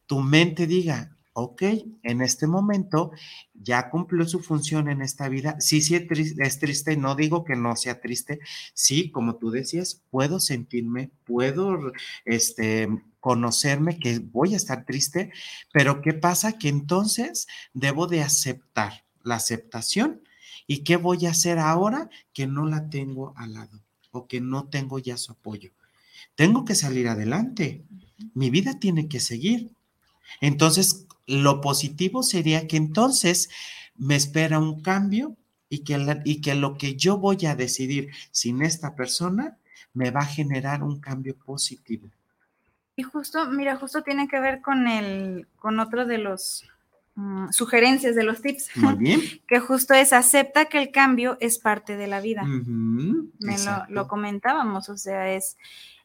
[0.05, 1.61] tu mente diga, ok,
[2.03, 3.11] en este momento
[3.53, 5.55] ya cumplió su función en esta vida.
[5.59, 8.39] Sí, sí es tris- es triste, no digo que no sea triste.
[8.73, 11.91] Sí, como tú decías, puedo sentirme, puedo
[12.25, 12.87] este,
[13.19, 15.31] conocerme que voy a estar triste,
[15.73, 16.57] pero ¿qué pasa?
[16.57, 20.21] Que entonces debo de aceptar la aceptación.
[20.67, 23.81] ¿Y qué voy a hacer ahora que no la tengo al lado
[24.17, 25.71] o que no tengo ya su apoyo?
[26.35, 27.83] Tengo que salir adelante.
[28.33, 29.71] Mi vida tiene que seguir.
[30.41, 33.49] Entonces, lo positivo sería que entonces
[33.95, 35.35] me espera un cambio
[35.69, 39.57] y que, la- y que lo que yo voy a decidir sin esta persona
[39.93, 42.07] me va a generar un cambio positivo.
[42.95, 46.63] Y justo, mira, justo tiene que ver con el, con otro de los
[47.17, 49.21] mm, sugerencias de los tips, Muy bien.
[49.47, 52.43] que justo es acepta que el cambio es parte de la vida.
[52.45, 53.55] Me
[53.89, 55.57] lo, comentábamos, o sea, es,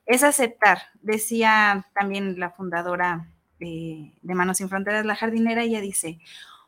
[0.07, 0.79] es aceptar.
[1.03, 3.29] Decía también la fundadora
[3.61, 6.19] de, de Manos Sin Fronteras, la jardinera, ella dice,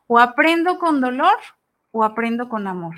[0.06, 1.36] o aprendo con dolor
[1.96, 2.96] o aprendo con amor.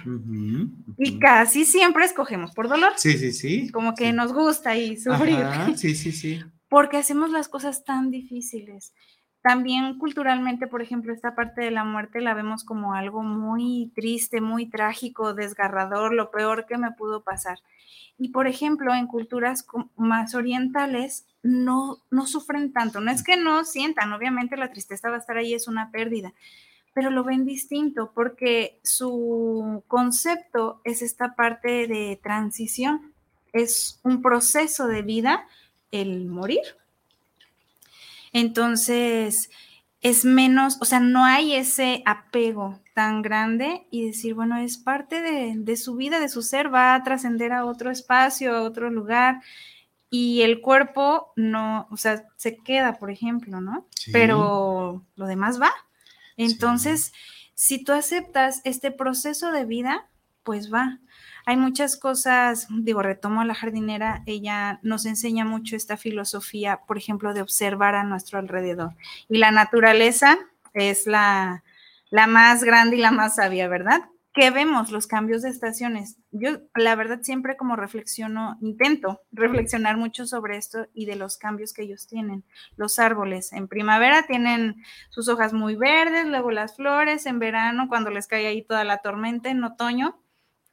[0.97, 3.71] Y casi siempre escogemos por dolor, Sí, sí, sí.
[3.71, 4.13] como que sí.
[4.13, 5.37] nos gusta y sufrir.
[5.37, 6.43] Ajá, sí, sí, sí.
[6.71, 8.95] porque hacemos las cosas tan difíciles.
[9.47, 14.41] También culturalmente, por ejemplo, esta parte de la muerte la vemos como algo muy triste,
[14.41, 17.61] muy trágico, desgarrador, lo peor que me pudo pasar.
[18.19, 23.01] Y por ejemplo, en culturas más orientales no, no sufren tanto.
[23.01, 26.35] No es que no sientan, obviamente la tristeza va a estar ahí, es una pérdida,
[26.93, 33.13] pero lo ven distinto porque su concepto es esta parte de transición,
[33.53, 35.47] es un proceso de vida
[35.93, 36.65] el morir.
[38.37, 39.51] Entonces,
[40.03, 45.22] es menos, o sea, no hay ese apego tan grande y decir, bueno, es parte
[45.22, 48.91] de, de su vida, de su ser, va a trascender a otro espacio, a otro
[48.91, 49.41] lugar
[50.11, 53.87] y el cuerpo no, o sea, se queda, por ejemplo, ¿no?
[53.97, 54.12] Sí.
[54.12, 55.72] Pero lo demás va.
[56.37, 57.14] Entonces,
[57.55, 60.11] si tú aceptas este proceso de vida,
[60.43, 61.01] pues va.
[61.49, 66.99] Hay muchas cosas, digo, retomo a la jardinera, ella nos enseña mucho esta filosofía, por
[66.99, 68.95] ejemplo, de observar a nuestro alrededor.
[69.29, 70.39] Y la naturaleza
[70.75, 71.63] es la,
[72.11, 74.01] la más grande y la más sabia, ¿verdad?
[74.35, 76.19] Que vemos los cambios de estaciones.
[76.33, 81.73] Yo, la verdad, siempre como reflexiono, intento reflexionar mucho sobre esto y de los cambios
[81.73, 82.43] que ellos tienen.
[82.75, 88.11] Los árboles en primavera tienen sus hojas muy verdes, luego las flores, en verano, cuando
[88.11, 90.21] les cae ahí toda la tormenta, en otoño,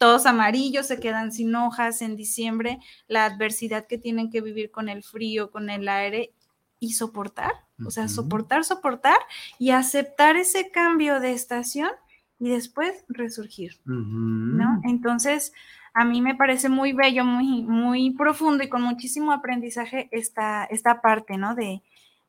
[0.04, 4.89] todos amarillos, se quedan sin hojas en diciembre, la adversidad que tienen que vivir con
[4.89, 6.34] el frío, con el aire,
[6.78, 7.54] y soportar,
[7.86, 9.16] o sea, soportar, soportar
[9.60, 11.89] y aceptar ese cambio de estación
[12.38, 14.82] y después resurgir, ¿no?
[14.84, 15.54] Entonces,
[15.93, 20.99] a mí me parece muy bello, muy, muy profundo y con muchísimo aprendizaje esta, esta
[20.99, 21.56] parte, ¿no?
[21.56, 21.82] De,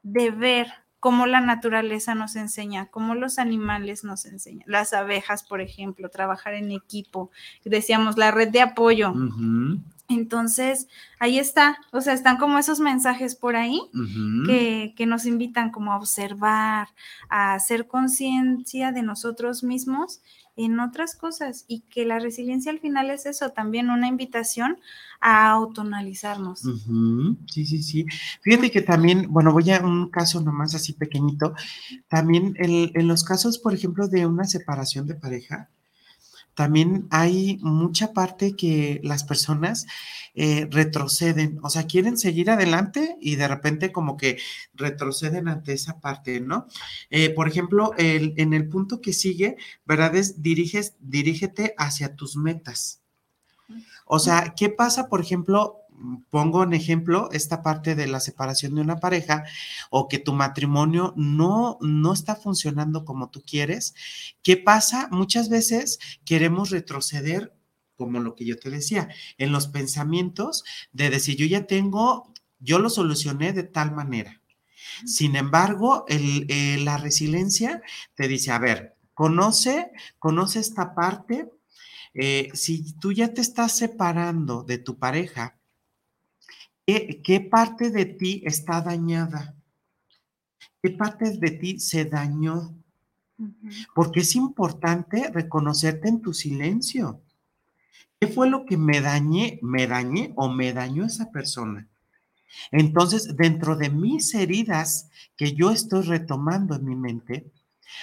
[0.04, 0.68] de ver
[1.04, 4.64] cómo la naturaleza nos enseña, cómo los animales nos enseñan.
[4.66, 7.30] Las abejas, por ejemplo, trabajar en equipo,
[7.62, 9.12] decíamos, la red de apoyo.
[10.08, 10.88] Entonces,
[11.18, 13.82] ahí está, o sea, están como esos mensajes por ahí
[14.46, 16.88] que, que nos invitan como a observar,
[17.28, 20.22] a hacer conciencia de nosotros mismos
[20.56, 24.78] en otras cosas y que la resiliencia al final es eso, también una invitación
[25.20, 26.60] a autonalizarnos.
[27.50, 28.06] Sí, sí, sí.
[28.42, 31.54] Fíjate que también, bueno, voy a un caso nomás así pequeñito.
[32.08, 35.70] También en, en los casos, por ejemplo, de una separación de pareja,
[36.54, 39.86] también hay mucha parte que las personas
[40.34, 44.38] eh, retroceden, o sea, quieren seguir adelante y de repente como que
[44.74, 46.66] retroceden ante esa parte, ¿no?
[47.10, 50.14] Eh, por ejemplo, el- en el punto que sigue, ¿verdad?
[50.16, 53.00] Es diriges, dirígete hacia tus metas.
[54.06, 55.78] O sea, ¿qué pasa, por ejemplo?
[56.30, 59.44] Pongo en ejemplo esta parte de la separación de una pareja
[59.90, 63.94] o que tu matrimonio no, no está funcionando como tú quieres.
[64.42, 65.08] ¿Qué pasa?
[65.12, 67.54] Muchas veces queremos retroceder,
[67.96, 72.78] como lo que yo te decía, en los pensamientos de decir, yo ya tengo, yo
[72.80, 74.42] lo solucioné de tal manera.
[75.06, 77.82] Sin embargo, el- eh, la resiliencia
[78.14, 81.50] te dice, a ver, conoce, conoce esta parte.
[82.14, 85.58] eh, si tú ya te estás separando de tu pareja,
[86.86, 89.54] ¿qué, qué parte de ti está dañada?
[90.82, 92.74] ¿Qué parte de ti se dañó?
[93.94, 97.20] Porque es importante reconocerte en tu silencio.
[98.20, 99.58] ¿Qué fue lo que me dañé?
[99.62, 101.88] ¿Me dañé o me dañó esa persona?
[102.70, 107.50] Entonces, dentro de mis heridas que yo estoy retomando en mi mente,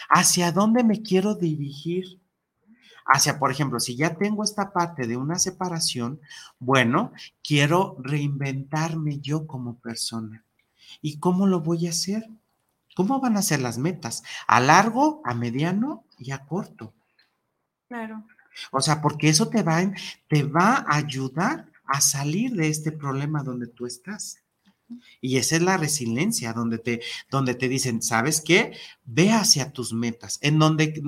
[0.10, 2.21] ¿hacia dónde me quiero dirigir?
[3.06, 6.20] Hacia, por ejemplo, si ya tengo esta parte de una separación,
[6.60, 7.12] bueno,
[7.44, 10.44] quiero reinventarme yo como persona.
[11.02, 12.30] ¿Y cómo lo voy a hacer?
[12.96, 14.24] ¿Cómo van a ser las metas?
[14.48, 16.94] ¿A largo, a mediano y a corto?
[17.88, 18.26] Claro.
[18.72, 19.82] O sea, porque eso te va,
[20.28, 24.38] te va a ayudar a salir de este problema donde tú estás.
[25.22, 28.74] Y esa es la resiliencia, donde te, donde te dicen, ¿sabes qué?
[29.06, 30.40] Ve hacia tus metas.
[30.42, 31.02] En donde,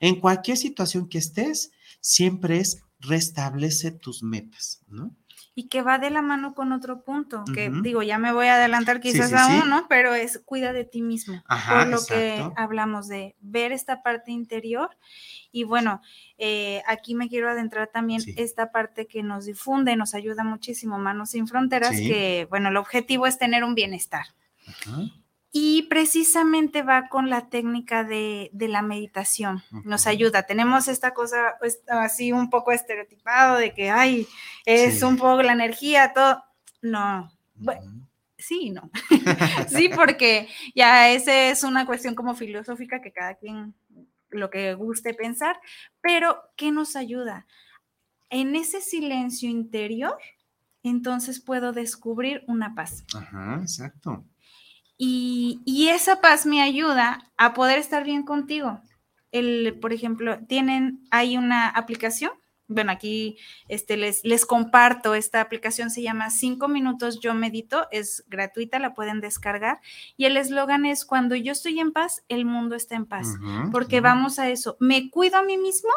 [0.00, 5.16] en cualquier situación que estés, siempre es restablece tus metas, ¿no?
[5.54, 8.54] Y que va de la mano con otro punto, que digo, ya me voy a
[8.54, 9.84] adelantar quizás sí, a sí.
[9.88, 14.30] pero es cuida de ti mismo, Ajá, por lo que hablamos de ver esta parte
[14.30, 14.96] interior.
[15.50, 16.00] Y bueno,
[16.38, 21.30] eh, aquí me quiero adentrar también esta parte que nos difunde, nos ayuda muchísimo, Manos
[21.30, 24.26] Sin Fronteras, que bueno, el objetivo es tener un bienestar.
[24.66, 25.19] Ajá.
[25.52, 29.62] Y precisamente va con la técnica de, de la meditación.
[29.84, 30.44] Nos ayuda.
[30.44, 34.28] Tenemos esta cosa pues, así un poco estereotipado de que, ay,
[34.64, 35.04] es Sí.
[35.04, 36.42] un poco la energía, todo.
[36.82, 38.06] No, bueno,
[38.38, 38.90] sí, no.
[39.68, 43.74] sí, porque ya esa es una cuestión como filosófica que cada quien
[44.30, 45.60] lo que guste pensar,
[46.00, 47.46] pero ¿qué nos ayuda?
[48.30, 50.16] En ese silencio interior,
[50.84, 53.04] entonces puedo descubrir una paz.
[53.14, 54.24] Ajá, exacto.
[55.02, 58.82] Y, y esa paz me ayuda a poder estar bien contigo.
[59.32, 62.32] El, por ejemplo, tienen, hay una aplicación.
[62.68, 63.38] Bueno, aquí
[63.68, 68.92] este, les, les comparto, esta aplicación se llama 5 minutos yo medito, es gratuita, la
[68.92, 69.80] pueden descargar.
[70.18, 73.26] Y el eslogan es, cuando yo estoy en paz, el mundo está en paz.
[73.72, 75.88] Porque vamos a eso, me cuido a mí mismo,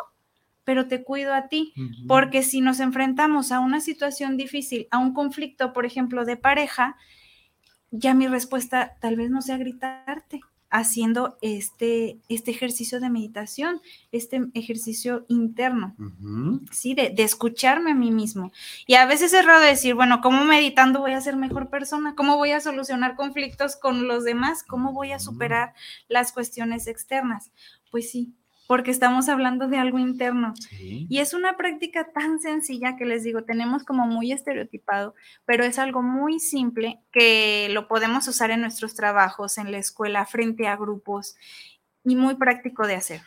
[0.64, 1.74] pero te cuido a ti.
[2.08, 6.96] Porque si nos enfrentamos a una situación difícil, a un conflicto, por ejemplo, de pareja,
[7.94, 10.42] ya mi respuesta tal vez no sea gritarte,
[10.72, 13.80] haciendo este, este ejercicio de meditación,
[14.12, 15.96] este ejercicio interno.
[16.72, 16.96] ¿sí?
[16.96, 18.52] De, de escucharme a mí mismo.
[18.88, 22.16] Y a veces es raro decir, bueno, ¿cómo meditando voy a ser mejor persona?
[22.16, 24.64] ¿Cómo voy a solucionar conflictos con los demás?
[24.64, 25.76] ¿Cómo voy a superar
[26.08, 27.52] las cuestiones externas?
[27.92, 28.34] Pues sí,
[28.68, 30.54] porque estamos hablando de algo interno.
[30.56, 31.06] Sí.
[31.10, 35.80] Y es una práctica tan sencilla que les digo, tenemos como muy estereotipado, pero es
[35.80, 40.76] algo muy simple que lo podemos usar en nuestros trabajos, en la escuela, frente a
[40.76, 41.36] grupos
[42.04, 43.22] y muy práctico de hacer.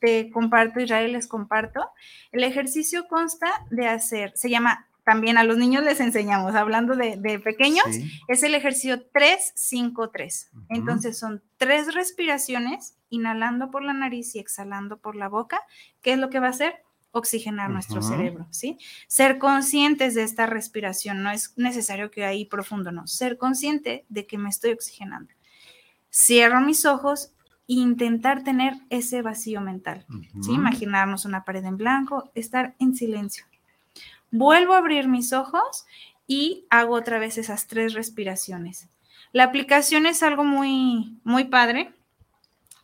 [0.00, 1.90] Te comparto, Israel, les comparto.
[2.30, 7.16] El ejercicio consta de hacer, se llama, también a los niños les enseñamos, hablando de,
[7.16, 8.10] de pequeños, Sí.
[8.28, 10.48] es el ejercicio 3-5-3.
[10.52, 10.64] Ujú.
[10.70, 15.60] Entonces son tres respiraciones, inhalando por la nariz y exhalando por la boca.
[16.02, 16.74] ¿Qué es lo que va a hacer?
[17.14, 18.78] oxigenar nuestro cerebro, ¿sí?
[19.06, 24.26] Ser conscientes de esta respiración, no es necesario que ahí profundo, no, ser consciente de
[24.26, 25.30] que me estoy oxigenando.
[26.10, 27.34] Cierro mis ojos
[27.68, 30.06] e intentar tener ese vacío mental,
[30.40, 30.52] ¿sí?
[30.54, 33.44] Imaginarnos una pared en blanco, estar en silencio.
[34.32, 35.86] Vuelvo a abrir mis ojos
[36.26, 38.88] y hago otra vez esas tres respiraciones.
[39.32, 41.92] La aplicación es algo muy, muy padre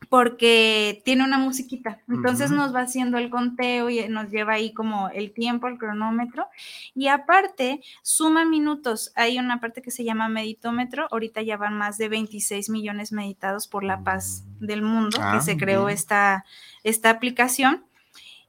[0.08, 1.98] porque tiene una musiquita.
[2.08, 6.46] Entonces nos va haciendo el conteo y nos lleva ahí como el tiempo, el cronómetro.
[6.94, 9.12] Y aparte, suma minutos.
[9.16, 11.08] Hay una parte que se llama meditómetro.
[11.10, 15.44] Ahorita ya van más de 26 millones meditados por la paz del mundo, Ah, que
[15.44, 15.94] se muy creó bien.
[15.98, 16.44] esta,
[16.84, 17.84] esta aplicación.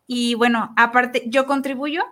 [0.07, 2.03] Y bueno, aparte, yo contribuyo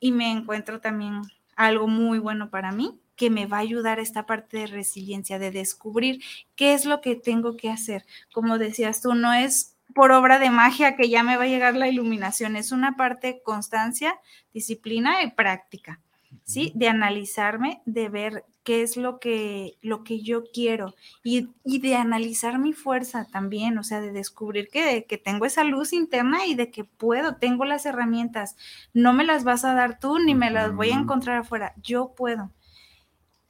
[0.00, 1.22] y me encuentro también
[1.56, 5.38] algo muy bueno para mí que me va a ayudar a esta parte de resiliencia,
[5.38, 6.22] de descubrir
[6.56, 8.06] qué es lo que tengo que hacer.
[8.32, 11.76] Como decías tú, no es por obra de magia que ya me va a llegar
[11.76, 14.18] la iluminación, es una parte constancia,
[14.54, 16.00] disciplina y práctica,
[16.44, 16.72] ¿sí?
[16.74, 20.94] De analizarme, de ver qué es lo que, lo que yo quiero
[21.24, 25.64] y, y de analizar mi fuerza también, o sea, de descubrir que, que tengo esa
[25.64, 28.56] luz interna y de que puedo, tengo las herramientas,
[28.92, 32.14] no me las vas a dar tú ni me las voy a encontrar afuera, yo
[32.16, 32.50] puedo.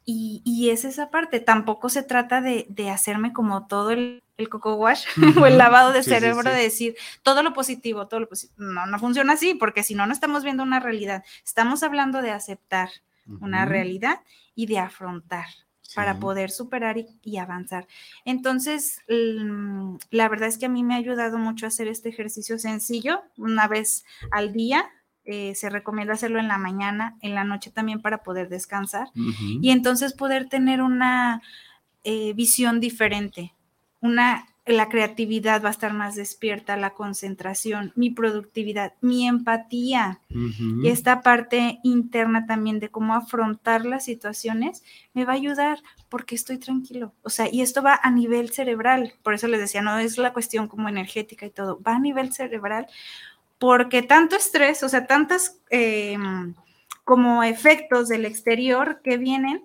[0.04, 4.48] Y, y es esa parte, tampoco se trata de, de hacerme como todo el, el
[4.48, 5.04] coco wash
[5.40, 6.56] o el lavado de Sí, sí, cerebro sí.
[6.56, 8.56] de decir todo lo positivo, todo lo positivo.
[8.72, 11.22] No, no funciona así, porque si no, no estamos viendo una realidad.
[11.44, 12.90] Estamos hablando de aceptar
[13.40, 14.20] una realidad
[14.54, 15.46] y de afrontar
[15.94, 17.86] para poder superar y, y avanzar.
[18.24, 22.58] Entonces, la verdad es que a mí me ha ayudado mucho a hacer este ejercicio
[22.58, 24.88] sencillo, una vez al día.
[25.24, 29.70] eh, se recomienda hacerlo en la mañana, en la noche también para poder descansar y
[29.70, 31.42] entonces poder tener una
[32.04, 33.54] eh, visión diferente,
[34.00, 40.20] una la creatividad va a estar más despierta, la concentración, mi productividad, mi empatía.
[40.28, 44.82] Y esta parte interna también de cómo afrontar las situaciones
[45.14, 47.14] me va a ayudar porque estoy tranquilo.
[47.22, 50.32] O sea, y esto va a nivel cerebral, por eso les decía, no es la
[50.32, 52.86] cuestión como energética y todo, va a nivel cerebral
[53.58, 56.16] porque tanto estrés, o sea, tantas eh,
[57.04, 59.64] como efectos del exterior que vienen,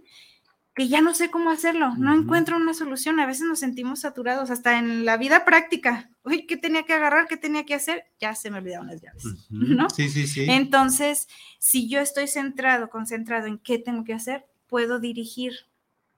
[0.75, 4.51] que ya no sé cómo hacerlo, no encuentro una solución, a veces nos sentimos saturados,
[4.51, 6.09] hasta en la vida práctica.
[6.23, 7.27] Uy, ¿qué tenía que agarrar?
[7.27, 8.03] ¿Qué tenía que hacer?
[8.19, 9.23] Ya se me olvidaron las llaves.
[9.49, 9.89] ¿no?
[9.89, 10.45] Sí, sí, sí.
[10.49, 15.53] Entonces, si yo estoy centrado, concentrado en qué tengo que hacer, puedo dirigir,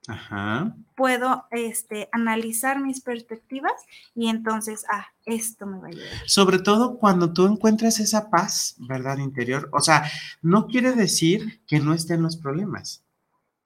[0.07, 0.75] Ajá.
[0.95, 3.73] puedo este, analizar mis perspectivas
[4.15, 6.07] y entonces, ah, esto me va a ayudar.
[6.25, 9.19] Sobre todo cuando tú encuentras esa paz, ¿verdad?
[9.19, 9.69] Interior.
[9.71, 10.09] O sea,
[10.41, 13.03] no quiere decir que no estén los problemas.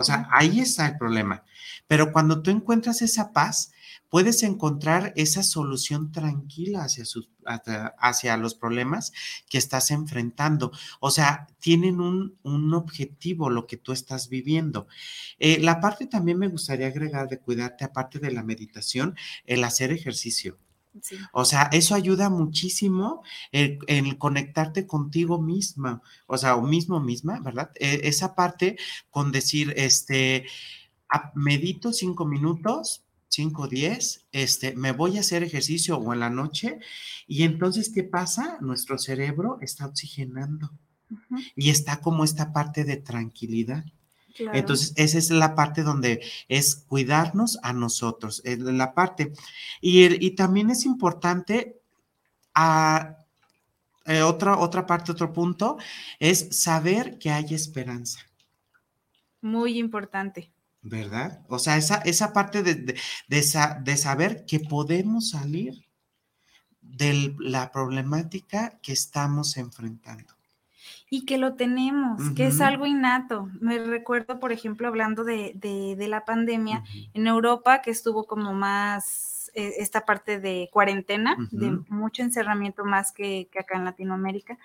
[0.01, 1.43] O sea, ahí está el problema.
[1.87, 3.71] Pero cuando tú encuentras esa paz,
[4.11, 9.13] puedes encontrar esa solución tranquila hacia, sus, hacia, hacia los problemas
[9.49, 10.71] que estás enfrentando.
[10.99, 14.87] O sea, tienen un, un objetivo lo que tú estás viviendo.
[15.39, 19.93] Eh, la parte también me gustaría agregar de cuidarte, aparte de la meditación, el hacer
[19.93, 20.59] ejercicio.
[21.01, 21.29] Sí.
[21.31, 27.39] O sea, eso ayuda muchísimo en, en conectarte contigo misma, o sea, o mismo misma,
[27.39, 27.71] ¿verdad?
[27.79, 28.77] Eh, esa parte
[29.09, 30.45] con decir, este,
[31.09, 36.29] a- medito cinco minutos, cinco, diez, este, me voy a hacer ejercicio o en la
[36.29, 36.79] noche,
[37.27, 38.57] y entonces, ¿qué pasa?
[38.61, 40.71] Nuestro cerebro está oxigenando
[41.55, 43.85] y está como esta parte de tranquilidad.
[44.35, 44.57] Claro.
[44.57, 49.33] Entonces, esa es la parte donde es cuidarnos a nosotros, es la parte.
[49.81, 51.81] Y, también es importante,
[52.53, 53.17] a,
[54.05, 55.77] eh, otra, otra parte, otro punto,
[56.19, 58.19] es saber que hay esperanza,
[59.41, 60.51] Muy importante.
[60.83, 61.45] ¿verdad?
[61.47, 65.85] O sea, esa, esa parte de, de, de sa- de saber que podemos salir
[66.81, 70.33] de la problemática que estamos enfrentando.
[71.13, 73.49] Y que lo tenemos, que es algo innato.
[73.59, 76.99] Me recuerdo, por ejemplo, hablando de, de- de la pandemia, Ujú.
[77.13, 83.11] en Europa, que estuvo como más eh, esta parte de cuarentena, de mucho encerramiento más
[83.11, 84.57] que, que acá en Latinoamérica,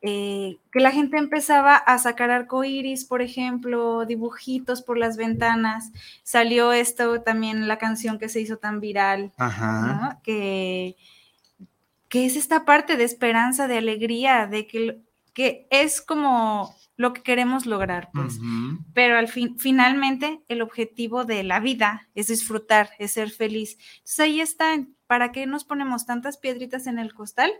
[0.00, 5.90] eh, que la gente empezaba a sacar arcoíris, por ejemplo, dibujitos por las ventanas.
[6.22, 9.82] Salió esto también, la canción que se hizo tan viral, Ajá.
[10.14, 10.20] ¿no?
[10.22, 10.94] Que,
[12.08, 15.00] que es esta parte de esperanza, de alegría, de que,
[15.32, 18.38] que es como lo que queremos lograr, pues.
[18.92, 23.78] Pero al fin, finalmente, el objetivo de la vida es disfrutar, es ser feliz.
[23.98, 24.78] Entonces ahí está.
[25.06, 27.50] ¿Para qué nos ponemos tantas piedritas en el costal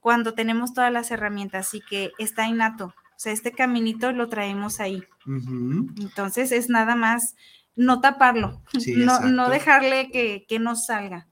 [0.00, 2.86] cuando tenemos todas las herramientas y que está innato?
[2.86, 5.02] O sea, este caminito lo traemos ahí.
[5.26, 7.34] Entonces es nada más
[7.78, 11.28] no taparlo, Sí, no, no dejarle que, que no salga.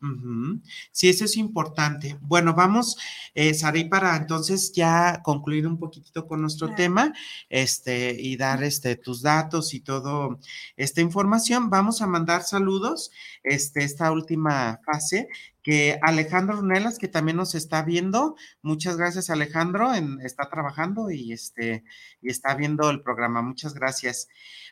[0.93, 2.17] Sí, eso es importante.
[2.21, 2.97] Bueno, vamos,
[3.35, 6.77] eh, Saray, para entonces ya concluir un poquitito con nuestro Claro.
[6.77, 7.13] tema,
[7.51, 10.39] este, y dar este tus datos y todo
[10.77, 11.69] esta información.
[11.69, 13.11] Vamos a mandar saludos,
[13.43, 15.29] este, esta última fase,
[15.67, 18.37] que Alejandro Runelas, que también nos está viendo.
[18.63, 21.83] Muchas gracias, Alejandro, en- está trabajando y este,
[22.23, 23.43] y está viendo el programa.
[23.43, 24.29] Muchas gracias.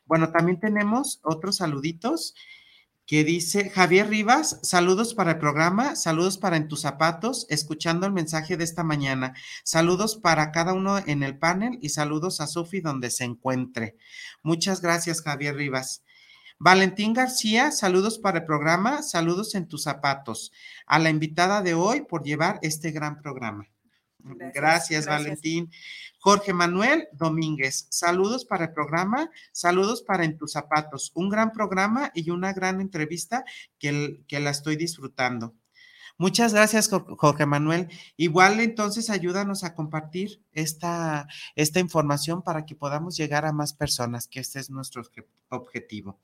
[0.06, 2.36] Bueno, también tenemos otros saluditos
[3.06, 8.12] que dice Javier Rivas, saludos para el programa, saludos para En tus zapatos, escuchando el
[8.12, 9.34] mensaje de esta mañana,
[9.64, 13.96] saludos para cada uno en el panel y saludos a Sofi donde se encuentre.
[14.44, 16.04] Muchas gracias, Javier Rivas.
[16.58, 20.52] Valentín García, saludos para el programa, saludos en tus zapatos.
[20.86, 23.68] A la invitada de hoy por llevar este gran programa.
[24.18, 25.06] Gracias, gracias, gracias.
[25.06, 25.70] Valentín.
[26.18, 32.10] Jorge Manuel Domínguez, saludos para el programa, saludos para En tus zapatos, un gran programa
[32.14, 33.44] y una gran entrevista
[33.78, 35.54] que, que la estoy disfrutando.
[36.16, 37.88] Muchas gracias, Jor- Jorge Manuel.
[38.16, 44.28] Igual entonces ayúdanos a compartir esta, esta información para que podamos llegar a más personas,
[44.28, 46.20] que este es nuestro obje- objetivo.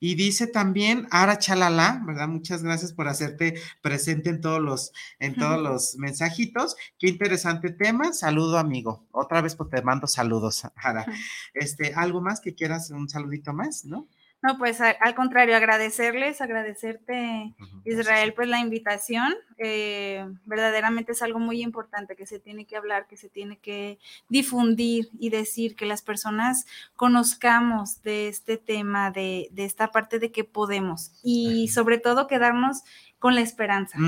[0.00, 2.28] Y dice también Ara Chalala, ¿verdad?
[2.28, 6.76] Muchas gracias por hacerte presente en todos los, en todos los mensajitos.
[6.98, 8.12] Qué interesante tema.
[8.12, 9.06] Saludo, amigo.
[9.10, 11.04] Otra vez pues te mando saludos, Ara.
[11.52, 12.90] Este, ¿algo más que quieras?
[12.90, 14.08] Un saludito más, ¿no?
[14.40, 19.34] No, pues al contrario, agradecerles, agradecerte, Israel, pues la invitación.
[19.60, 23.98] eh, verdaderamente es algo muy importante que se tiene que hablar, que se tiene que
[24.28, 30.30] difundir y decir que las personas conozcamos de este tema, de, de esta parte de
[30.30, 32.82] que podemos y sobre todo quedarnos
[33.18, 33.98] con la esperanza,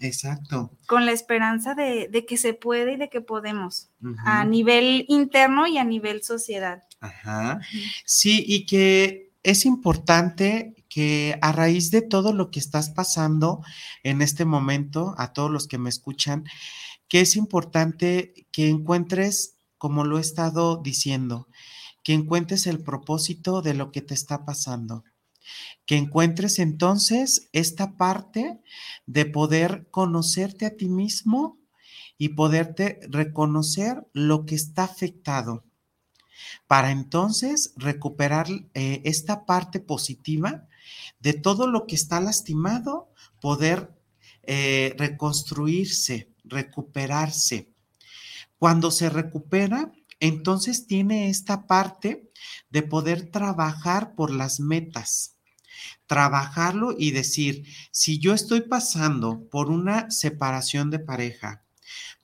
[0.00, 0.70] exacto.
[0.86, 3.90] con la esperanza de, de que se puede y de que podemos
[4.24, 6.84] a nivel interno y a nivel sociedad.
[7.00, 7.60] Ajá.
[8.04, 13.62] Sí, y que es importante que a raíz de todo lo que estás pasando
[14.02, 16.46] en este momento, a todos los que me escuchan,
[17.06, 21.46] que es importante que encuentres, como lo he estado diciendo,
[22.02, 25.04] que encuentres el propósito de lo que te está pasando.
[25.86, 28.60] Que encuentres entonces esta parte
[29.06, 31.60] de poder conocerte a ti mismo
[32.18, 35.65] y poderte reconocer lo que está afectado
[36.66, 40.66] para entonces recuperar eh, esta parte positiva
[41.20, 43.10] de todo lo que está lastimado,
[43.40, 43.92] poder
[44.42, 47.72] eh, reconstruirse, recuperarse.
[48.58, 52.30] Cuando se recupera, entonces tiene esta parte
[52.70, 55.36] de poder trabajar por las metas,
[56.06, 61.65] trabajarlo y decir, si yo estoy pasando por una separación de pareja,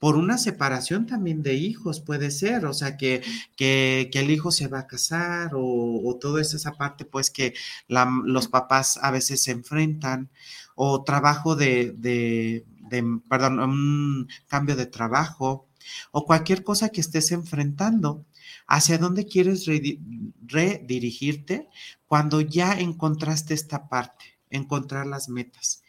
[0.03, 3.23] por una separación también de hijos, puede ser, o sea, que,
[3.57, 7.55] que, el hijo se va a casar o, o toda esa parte, pues que
[7.87, 10.29] la- los papás a veces se enfrentan,
[10.75, 15.69] o trabajo de, de, de, perdón, un cambio de trabajo,
[16.11, 18.27] o cualquier cosa que estés enfrentando.
[18.67, 20.01] ¿Hacia dónde quieres redi-
[20.47, 21.69] redirigirte
[22.07, 25.83] cuando ya encontraste esta parte, encontrar las metas?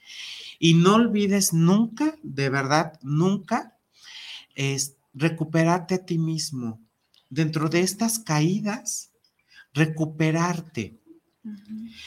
[0.59, 3.72] Y no olvides nunca, de verdad, nunca,
[4.56, 6.82] es recuperarte a ti mismo.
[7.30, 9.12] Dentro de estas caídas,
[9.74, 10.99] recuperarte,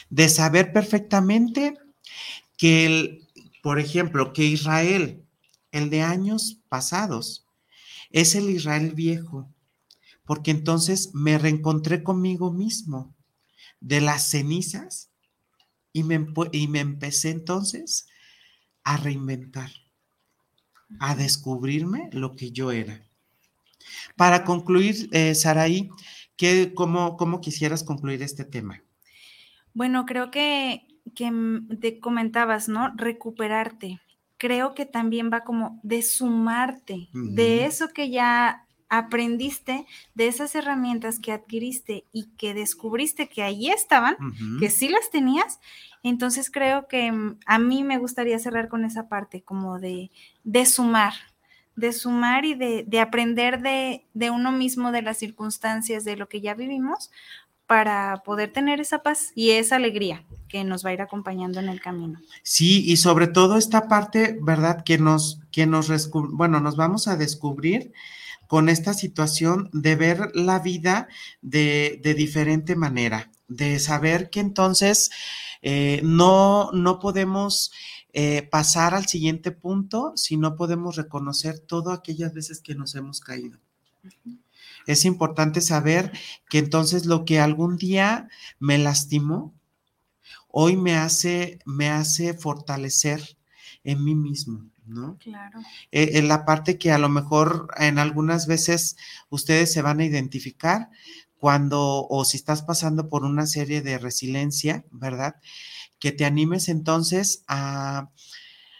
[0.08, 1.74] de saber perfectamente
[2.56, 3.28] que, el,
[3.62, 5.24] por ejemplo, que Israel,
[5.72, 7.46] el de años pasados,
[8.10, 9.52] es el Israel viejo,
[10.24, 13.14] porque entonces me reencontré conmigo mismo
[13.80, 15.10] de las cenizas
[15.92, 18.06] y me, y me empecé entonces
[18.84, 19.70] a reinventar,
[21.00, 23.02] a descubrirme lo que yo era.
[24.16, 25.90] Para concluir, eh, Saraí,
[26.36, 28.82] ¿qué, cómo, ¿cómo quisieras concluir este tema?
[29.74, 31.30] Bueno, creo que, que
[31.80, 32.92] te comentabas, ¿no?
[32.96, 34.00] Recuperarte.
[34.38, 41.18] Creo que también va como de sumarte, de eso que ya aprendiste, de esas herramientas
[41.18, 44.16] que adquiriste y que descubriste que ahí estaban,
[44.60, 45.58] que sí las tenías.
[46.02, 50.10] Entonces creo que mm, a mí me gustaría cerrar con esa parte, como de,
[50.44, 51.14] de sumar,
[51.76, 56.28] de sumar y de, de aprender de, de uno mismo, de las circunstancias, de lo
[56.28, 57.10] que ya vivimos,
[57.66, 61.68] para poder tener esa paz y esa alegría que nos va a ir acompañando en
[61.68, 62.20] el camino.
[62.42, 64.84] Sí, y sobre todo esta parte, ¿verdad?
[64.84, 67.92] Que nos, que nos, bueno, nos vamos a descubrir
[68.46, 71.08] con esta situación de ver la vida
[71.42, 75.10] de, de diferente manera, de saber que entonces
[75.62, 77.72] eh, no, no podemos
[78.12, 83.20] eh, pasar al siguiente punto si no podemos reconocer todas aquellas veces que nos hemos
[83.20, 83.58] caído.
[84.86, 86.12] Es importante saber
[86.48, 88.28] que entonces lo que algún día
[88.58, 89.54] me lastimó,
[90.48, 93.36] hoy me hace, me hace fortalecer
[93.84, 95.18] en mí mismo, ¿no?
[95.18, 95.60] Claro.
[95.92, 98.96] Eh, en la parte que a lo mejor en algunas veces
[99.28, 100.88] ustedes se van a identificar
[101.38, 105.36] cuando, o si estás pasando por una serie de resiliencia, ¿verdad?
[105.98, 108.10] Que te animes entonces a,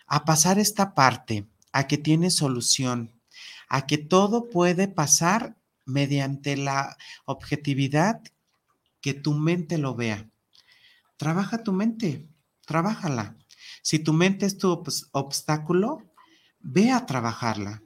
[0.07, 3.13] a pasar esta parte, a que tiene solución,
[3.69, 8.21] a que todo puede pasar mediante la objetividad
[9.01, 10.29] que tu mente lo vea.
[11.17, 12.27] Trabaja tu mente,
[12.67, 13.37] trabájala.
[13.83, 14.83] Si tu mente es tu
[15.13, 16.03] obstáculo,
[16.61, 17.83] ve a trabajarla.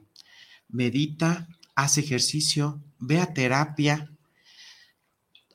[0.67, 4.10] Medita, haz ejercicio, ve a terapia.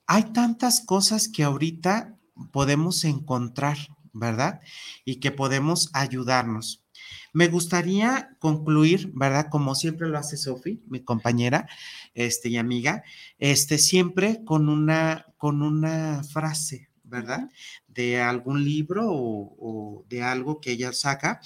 [0.06, 2.16] Hay tantas cosas que ahorita
[2.52, 3.76] podemos encontrar,
[4.12, 4.60] ¿verdad?
[5.04, 6.84] Y que podemos ayudarnos.
[7.32, 9.48] Me gustaría concluir, ¿verdad?
[9.50, 11.68] Como siempre lo hace Sofi, mi compañera
[12.14, 13.02] este, y amiga,
[13.38, 17.50] este, siempre con una, con una frase, ¿verdad?
[17.88, 21.40] De algún libro o, o de algo que ella saca.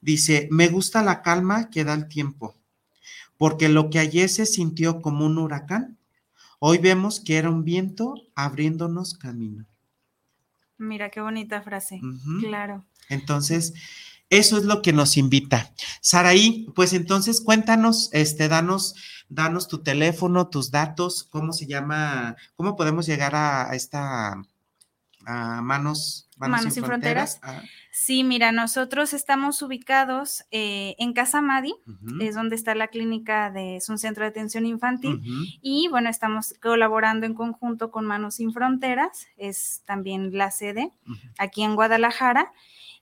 [0.00, 2.56] Dice, me gusta la calma que da el tiempo,
[3.36, 5.97] porque lo que ayer se sintió como un huracán,
[6.58, 9.66] hoy vemos que era un viento abriéndonos camino.
[10.76, 12.00] Mira qué bonita frase.
[12.40, 12.84] Claro.
[13.08, 13.74] Entonces,
[14.30, 15.72] eso es lo que nos invita.
[16.00, 18.94] Saraí, pues entonces cuéntanos, este, danos,
[19.28, 24.42] danos tu teléfono, tus datos, cómo se llama, cómo podemos llegar a, a esta,
[25.28, 27.38] a manos, Manos Sin Fronteras.
[27.42, 31.74] Ah, Sí, mira, nosotros estamos ubicados eh, en Casa Madi,
[32.20, 35.20] es donde está la clínica de, es un centro de atención infantil.
[35.60, 40.92] Y bueno, estamos colaborando en conjunto con Manos Sin Fronteras, es también la sede
[41.38, 42.52] aquí en Guadalajara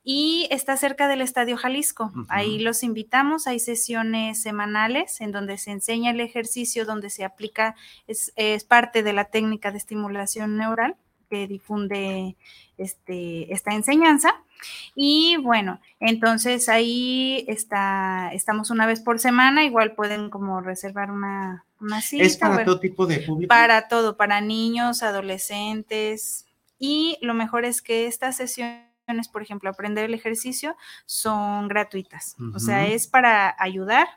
[0.02, 2.10] y está cerca del Estadio Jalisco.
[2.28, 7.76] Ahí los invitamos, hay sesiones semanales en donde se enseña el ejercicio, donde se aplica,
[8.06, 10.96] es, es parte de la técnica de estimulación neural
[11.28, 12.36] que difunde
[12.78, 14.34] este, esta enseñanza.
[14.94, 21.64] Y bueno, entonces ahí está, estamos una vez por semana, igual pueden como reservar una,
[21.80, 22.24] una cita.
[22.24, 23.48] Es para bueno, todo tipo de público.
[23.48, 26.46] para todo, para niños, adolescentes.
[26.78, 32.36] Y lo mejor es que estas sesiones, por ejemplo, aprender el ejercicio, son gratuitas.
[32.54, 34.08] O sea, es para ayudar.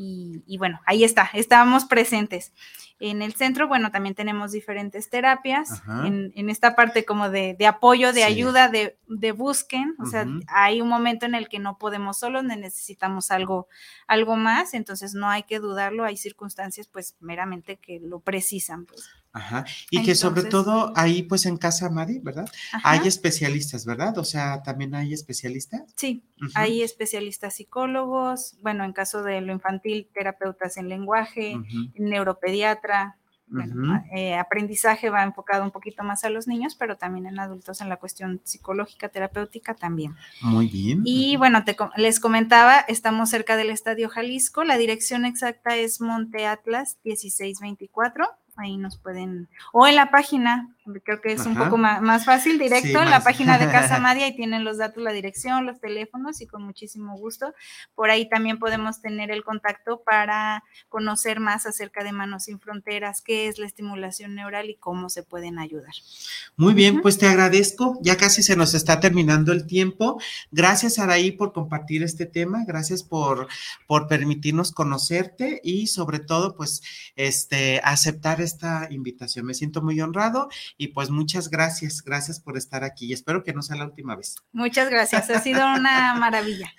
[0.00, 2.52] Y, y bueno, ahí está, estamos presentes.
[3.00, 5.82] En el centro, bueno, también tenemos diferentes terapias.
[6.04, 8.26] En, en esta parte como de, de apoyo, de Sí.
[8.26, 9.96] ayuda, de, de busquen.
[9.98, 13.66] O sea, hay un momento en el que no podemos solos, necesitamos algo,
[14.06, 14.72] algo más.
[14.74, 16.04] Entonces, no hay que dudarlo.
[16.04, 18.86] Hay circunstancias, pues, meramente que lo precisan.
[18.86, 19.08] Pues.
[19.38, 19.64] Ajá.
[19.90, 22.48] Y que sobre todo ahí, pues en Casa Mari, ¿verdad?
[22.72, 22.90] Ajá.
[22.90, 24.16] Hay especialistas, ¿verdad?
[24.18, 25.82] O sea, también hay especialistas.
[25.96, 26.22] Sí,
[26.54, 31.56] hay especialistas psicólogos, bueno, en caso de lo infantil, terapeutas en lenguaje,
[32.18, 33.16] neuropediatra,
[33.50, 33.92] bueno, ujú.
[33.92, 37.80] a- eh, aprendizaje va enfocado un poquito más a los niños, pero también en adultos
[37.80, 40.14] en la cuestión psicológica, terapéutica también.
[40.42, 41.00] Muy bien.
[41.06, 46.46] Y bueno, te les comentaba, estamos cerca del Estadio Jalisco, la dirección exacta es Monte
[46.46, 48.26] Atlas 1624,
[48.58, 50.68] ahí nos pueden, o en la página,
[51.04, 53.24] creo que es un poco ma- más, fácil, directo, Sí, en la más.
[53.24, 57.16] página de Casa Madia, ahí tienen los datos, la dirección, los teléfonos y con muchísimo
[57.18, 57.54] gusto.
[57.94, 63.20] Por ahí también podemos tener el contacto para conocer más acerca de Manos Sin Fronteras,
[63.22, 65.92] qué es la estimulación neural y cómo se pueden ayudar.
[66.56, 67.98] Muy bien, pues te agradezco.
[68.02, 70.20] Ya casi se nos está terminando el tiempo.
[70.50, 72.64] Gracias, Araí, por compartir este tema.
[72.66, 73.48] Gracias por,
[73.86, 76.82] por permitirnos conocerte y sobre todo, pues,
[77.16, 79.46] este, aceptar esta invitación.
[79.46, 80.48] Me siento muy honrado
[80.78, 82.02] y pues muchas gracias.
[82.02, 84.36] Gracias por estar aquí y espero que no sea la última vez.
[84.52, 86.72] Muchas gracias, ha sido una maravilla.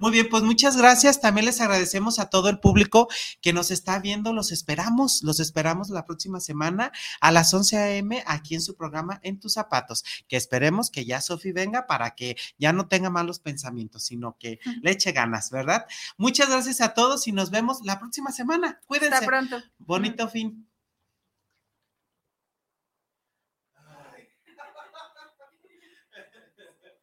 [0.00, 1.20] Muy bien, pues muchas gracias.
[1.20, 3.08] También les agradecemos a todo el público
[3.40, 4.32] que nos está viendo.
[4.32, 6.90] Los esperamos, los esperamos la próxima semana
[7.20, 8.24] a las 11 a.m.
[8.26, 12.36] aquí en su programa En tus zapatos, que esperemos que ya Sofi venga para que
[12.58, 15.86] ya no tenga malos pensamientos, sino que le eche ganas, ¿verdad?
[16.18, 18.80] Muchas gracias a todos y nos vemos la próxima semana.
[18.86, 19.14] Cuídense.
[19.14, 19.62] Hasta pronto.
[19.78, 20.65] Bonito fin.